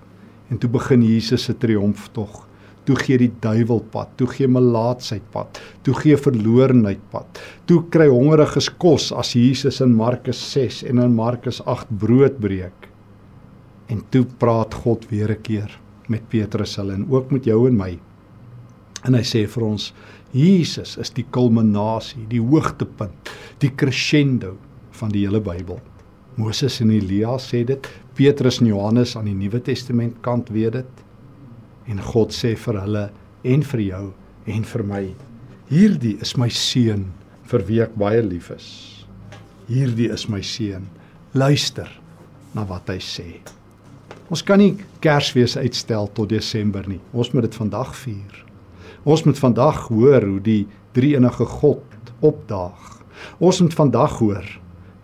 en 0.52 0.60
toe 0.60 0.70
begin 0.76 1.08
Jesus 1.08 1.48
se 1.48 1.56
triomftog. 1.56 2.45
Toe 2.86 2.96
gee 3.02 3.18
die 3.18 3.32
duiwel 3.42 3.82
pad, 3.92 4.12
toe 4.20 4.28
gee 4.30 4.48
melaatsheid 4.48 5.24
pad, 5.34 5.60
toe 5.84 5.96
gee 5.98 6.18
verlorenheid 6.18 7.02
pad. 7.12 7.40
Toe 7.66 7.82
kry 7.90 8.08
hongeriges 8.12 8.70
kos 8.82 9.12
as 9.12 9.34
Jesus 9.34 9.82
in 9.82 9.96
Markus 9.98 10.42
6 10.54 10.84
en 10.92 11.02
in 11.02 11.16
Markus 11.18 11.62
8 11.66 11.90
brood 12.02 12.38
breek. 12.40 12.90
En 13.90 14.04
toe 14.14 14.26
praat 14.40 14.74
God 14.86 15.10
weer 15.10 15.32
'n 15.32 15.42
keer 15.42 15.80
met 16.08 16.30
Petrus 16.30 16.76
hulle 16.76 16.94
en 16.94 17.10
ook 17.10 17.32
met 17.32 17.46
jou 17.46 17.68
en 17.68 17.78
my. 17.78 18.00
En 19.06 19.14
hy 19.14 19.24
sê 19.24 19.48
vir 19.48 19.64
ons 19.64 19.94
Jesus 20.36 20.98
is 20.98 21.10
die 21.16 21.26
kulminasie, 21.32 22.26
die 22.28 22.42
hoogtepunt, 22.42 23.30
die 23.60 23.72
crescendo 23.72 24.58
van 24.92 25.14
die 25.14 25.26
hele 25.26 25.40
Bybel. 25.40 25.80
Moses 26.36 26.82
en 26.82 26.92
Elia 26.92 27.38
sê 27.40 27.64
dit, 27.64 27.88
Petrus 28.16 28.60
en 28.60 28.68
Johannes 28.68 29.16
aan 29.16 29.30
die 29.30 29.38
Nuwe 29.38 29.62
Testament 29.64 30.18
kant 30.22 30.52
weet 30.52 30.74
dit. 30.82 31.05
En 31.88 32.02
God 32.02 32.34
sê 32.34 32.56
vir 32.58 32.80
hulle 32.82 33.06
en 33.46 33.66
vir 33.72 33.82
jou 33.86 34.06
en 34.46 34.66
vir 34.72 34.84
my, 34.86 35.04
hierdie 35.70 36.16
is 36.22 36.36
my 36.38 36.50
seun 36.50 37.08
vir 37.50 37.66
wie 37.68 37.82
ek 37.86 37.94
baie 37.98 38.22
lief 38.26 38.52
is. 38.54 38.70
Hierdie 39.70 40.10
is 40.14 40.28
my 40.30 40.42
seun. 40.46 40.88
Luister 41.34 41.90
na 42.56 42.66
wat 42.70 42.90
hy 42.90 43.00
sê. 43.02 43.28
Ons 44.30 44.42
kan 44.46 44.62
nie 44.62 44.76
Kersfees 45.04 45.58
uitstel 45.58 46.10
tot 46.18 46.32
Desember 46.34 46.86
nie. 46.90 47.02
Ons 47.14 47.34
moet 47.34 47.46
dit 47.46 47.58
vandag 47.58 47.94
vier. 48.02 48.44
Ons 49.06 49.26
moet 49.26 49.38
vandag 49.38 49.88
hoor 49.92 50.26
hoe 50.26 50.42
die 50.42 50.64
Drie-enige 50.96 51.46
God 51.60 52.14
opdaag. 52.24 53.02
Ons 53.44 53.60
moet 53.62 53.76
vandag 53.76 54.22
hoor 54.22 54.46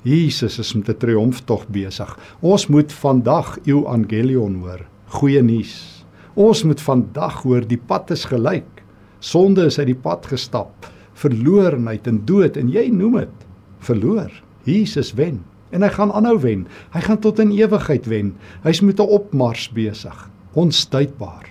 Jesus 0.02 0.58
is 0.58 0.74
met 0.74 0.90
'n 0.90 0.98
triomftog 0.98 1.68
besig. 1.68 2.18
Ons 2.40 2.68
moet 2.68 2.94
vandag 2.94 3.58
Evangelion 3.66 4.56
hoor. 4.56 4.86
Goeie 5.08 5.42
nuus. 5.42 6.01
Ons 6.40 6.64
moet 6.64 6.82
vandag 6.82 7.42
hoor 7.44 7.66
die 7.68 7.80
pad 7.80 8.12
is 8.12 8.26
gelyk. 8.30 8.84
Sonde 9.20 9.66
is 9.68 9.80
uit 9.80 9.90
die 9.92 10.00
pad 10.00 10.26
gestap. 10.32 10.88
Verlorenheid 11.20 12.08
en 12.08 12.22
dood 12.26 12.58
en 12.58 12.70
jy 12.72 12.88
noem 12.94 13.20
dit 13.20 13.48
verloor. 13.84 14.32
Jesus 14.64 15.14
wen 15.18 15.42
en 15.72 15.84
hy 15.86 15.90
gaan 15.92 16.12
aanhou 16.12 16.38
wen. 16.44 16.66
Hy 16.92 17.02
gaan 17.06 17.20
tot 17.24 17.40
in 17.40 17.54
ewigheid 17.56 18.08
wen. 18.12 18.36
Hy's 18.64 18.82
met 18.82 19.00
'n 19.00 19.08
opmars 19.08 19.70
besig. 19.72 20.30
Onstuitbaar. 20.54 21.48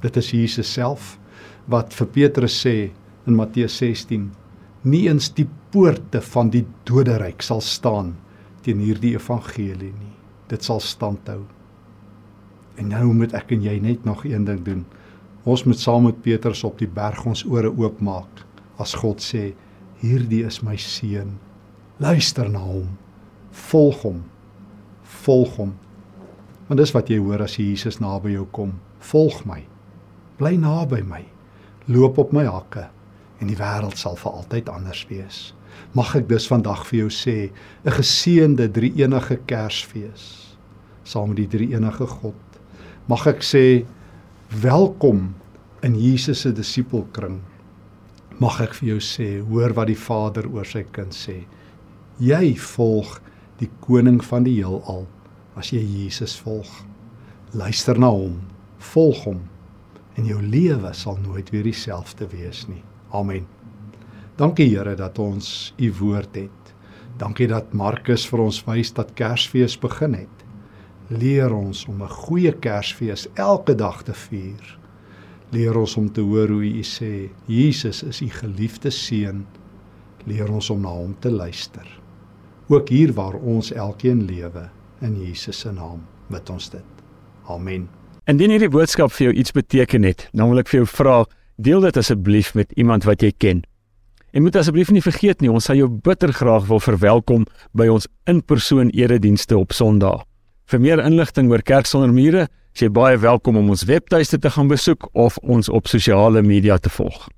Dit 0.00 0.16
is 0.16 0.30
Jesus 0.30 0.72
self 0.72 1.18
wat 1.66 1.94
vir 1.94 2.06
Petrus 2.06 2.66
sê 2.66 2.90
in 3.26 3.34
Matteus 3.34 3.76
16: 3.76 4.30
Nie 4.84 5.08
eens 5.08 5.28
die 5.34 5.48
poorte 5.70 6.20
van 6.20 6.50
die 6.50 6.64
doderyk 6.84 7.42
sal 7.42 7.60
staan 7.60 8.16
teen 8.62 8.78
hierdie 8.78 9.14
evangelie 9.14 9.92
nie. 9.92 10.14
Dit 10.48 10.64
sal 10.64 10.80
standhou. 10.80 11.55
En 12.76 12.88
nou 12.88 13.12
moet 13.12 13.32
ek 13.32 13.52
en 13.52 13.62
jy 13.62 13.78
net 13.80 14.04
nog 14.04 14.24
een 14.24 14.44
ding 14.44 14.62
doen. 14.64 14.84
Ons 15.44 15.64
moet 15.64 15.78
saam 15.78 16.04
met 16.04 16.22
Petrus 16.22 16.64
op 16.64 16.78
die 16.78 16.88
berg 16.88 17.26
ons 17.26 17.44
ore 17.44 17.70
oopmaak 17.70 18.44
as 18.78 18.94
God 18.94 19.22
sê: 19.22 19.54
"Hierdie 20.00 20.44
is 20.44 20.62
my 20.62 20.76
seun. 20.76 21.38
Luister 21.98 22.50
na 22.50 22.58
hom." 22.58 22.96
volg 23.56 24.02
hom. 24.02 24.22
Volg 25.02 25.56
hom. 25.56 25.72
Want 26.66 26.80
dis 26.80 26.92
wat 26.94 27.10
jy 27.10 27.18
hoor 27.22 27.44
as 27.46 27.56
Jesus 27.60 28.00
naby 28.02 28.34
jou 28.34 28.46
kom. 28.54 28.76
Volg 29.10 29.42
my. 29.48 29.62
Bly 30.40 30.56
naby 30.60 31.02
my. 31.06 31.22
Loop 31.86 32.18
op 32.18 32.34
my 32.36 32.46
hakke 32.48 32.88
en 33.36 33.50
die 33.50 33.58
wêreld 33.58 33.98
sal 34.00 34.16
vir 34.16 34.32
altyd 34.32 34.70
anders 34.72 35.02
wees. 35.10 35.38
Mag 35.92 36.14
ek 36.16 36.24
dus 36.30 36.46
vandag 36.48 36.86
vir 36.88 37.02
jou 37.04 37.10
sê, 37.12 37.52
'n 37.84 37.96
geseënde 37.98 38.70
drie-enige 38.72 39.36
Kersfees 39.46 40.56
saam 41.04 41.28
met 41.28 41.36
die 41.36 41.46
drie-enige 41.46 42.06
God. 42.06 42.45
Mag 43.06 43.22
ek 43.30 43.44
sê 43.46 43.84
welkom 44.50 45.28
in 45.86 45.94
Jesus 45.94 46.40
se 46.42 46.50
disipelkring. 46.50 47.36
Mag 48.42 48.56
ek 48.64 48.72
vir 48.80 48.88
jou 48.88 49.02
sê, 49.06 49.28
hoor 49.46 49.76
wat 49.76 49.86
die 49.92 50.00
Vader 50.00 50.48
oor 50.50 50.66
sy 50.66 50.82
kind 50.90 51.14
sê. 51.14 51.36
Jy 52.18 52.56
volg 52.58 53.20
die 53.60 53.68
koning 53.84 54.18
van 54.26 54.42
die 54.48 54.56
heelal 54.56 55.04
as 55.54 55.70
jy 55.70 55.84
Jesus 55.84 56.34
volg. 56.42 56.66
Luister 57.54 57.94
na 57.94 58.10
hom, 58.10 58.40
volg 58.90 59.22
hom 59.28 59.44
en 60.18 60.26
jou 60.26 60.40
lewe 60.42 60.90
sal 60.90 61.20
nooit 61.22 61.52
weer 61.54 61.62
dieselfde 61.68 62.26
wees 62.34 62.64
nie. 62.66 62.82
Amen. 63.14 63.46
Dankie 64.34 64.66
Here 64.72 64.96
dat 64.98 65.20
ons 65.22 65.70
u 65.78 65.92
woord 66.00 66.34
het. 66.42 66.74
Dankie 67.22 67.46
dat 67.54 67.70
Markus 67.70 68.26
vir 68.26 68.48
ons 68.48 68.58
wys 68.66 68.90
dat 68.98 69.14
Kersfees 69.14 69.78
begin 69.78 70.18
het. 70.24 70.45
Leer 71.08 71.54
ons 71.54 71.86
om 71.86 72.02
'n 72.02 72.08
goeie 72.08 72.52
Kersfees 72.52 73.26
elke 73.34 73.74
dag 73.74 74.02
te 74.02 74.14
vier. 74.14 74.78
Leer 75.50 75.76
ons 75.76 75.96
om 75.96 76.12
te 76.12 76.20
hoor 76.20 76.48
hoe 76.48 76.64
u 76.64 76.82
sê 76.82 77.30
Jesus 77.46 78.02
is 78.02 78.20
u 78.20 78.28
geliefde 78.28 78.90
seun. 78.90 79.46
Leer 80.24 80.50
ons 80.52 80.70
om 80.70 80.80
na 80.80 80.88
hom 80.88 81.16
te 81.18 81.30
luister 81.30 82.06
ook 82.68 82.88
hier 82.88 83.12
waar 83.12 83.34
ons 83.34 83.72
elkeen 83.72 84.24
lewe 84.24 84.68
in 85.00 85.16
Jesus 85.24 85.58
se 85.58 85.72
naam 85.72 86.02
bid 86.26 86.50
ons 86.50 86.70
dit. 86.70 86.84
Amen. 87.46 87.86
Indien 88.26 88.50
hierdie 88.50 88.70
boodskap 88.72 89.12
vir 89.14 89.28
jou 89.28 89.34
iets 89.38 89.54
beteken 89.54 90.06
het, 90.06 90.26
dan 90.34 90.50
wil 90.50 90.62
ek 90.62 90.70
vir 90.72 90.80
jou 90.82 90.88
vra, 90.90 91.16
deel 91.62 91.84
dit 91.86 91.98
asseblief 92.00 92.54
met 92.58 92.72
iemand 92.74 93.06
wat 93.06 93.22
jy 93.22 93.30
ken. 93.38 93.62
En 94.34 94.42
moet 94.42 94.56
asseblief 94.58 94.90
nie 94.92 95.04
vergeet 95.04 95.40
nie, 95.40 95.50
ons 95.52 95.70
sal 95.70 95.78
jou 95.78 95.88
bitter 95.88 96.34
graag 96.34 96.66
wil 96.66 96.82
verwelkom 96.82 97.46
by 97.72 97.86
ons 97.92 98.08
in-persoon 98.26 98.90
eredienste 98.98 99.56
op 99.56 99.72
Sondag. 99.72 100.26
Vir 100.66 100.80
meer 100.82 100.98
inligting 100.98 101.46
oor 101.52 101.62
Kerk 101.62 101.86
sonder 101.86 102.10
mure, 102.10 102.48
is 102.74 102.82
jy 102.82 102.88
baie 102.90 103.14
welkom 103.22 103.54
om 103.60 103.68
ons 103.70 103.84
webtuiste 103.86 104.40
te 104.42 104.50
gaan 104.50 104.66
besoek 104.66 105.06
of 105.14 105.36
ons 105.46 105.70
op 105.70 105.86
sosiale 105.86 106.42
media 106.42 106.74
te 106.82 106.90
volg. 106.90 107.28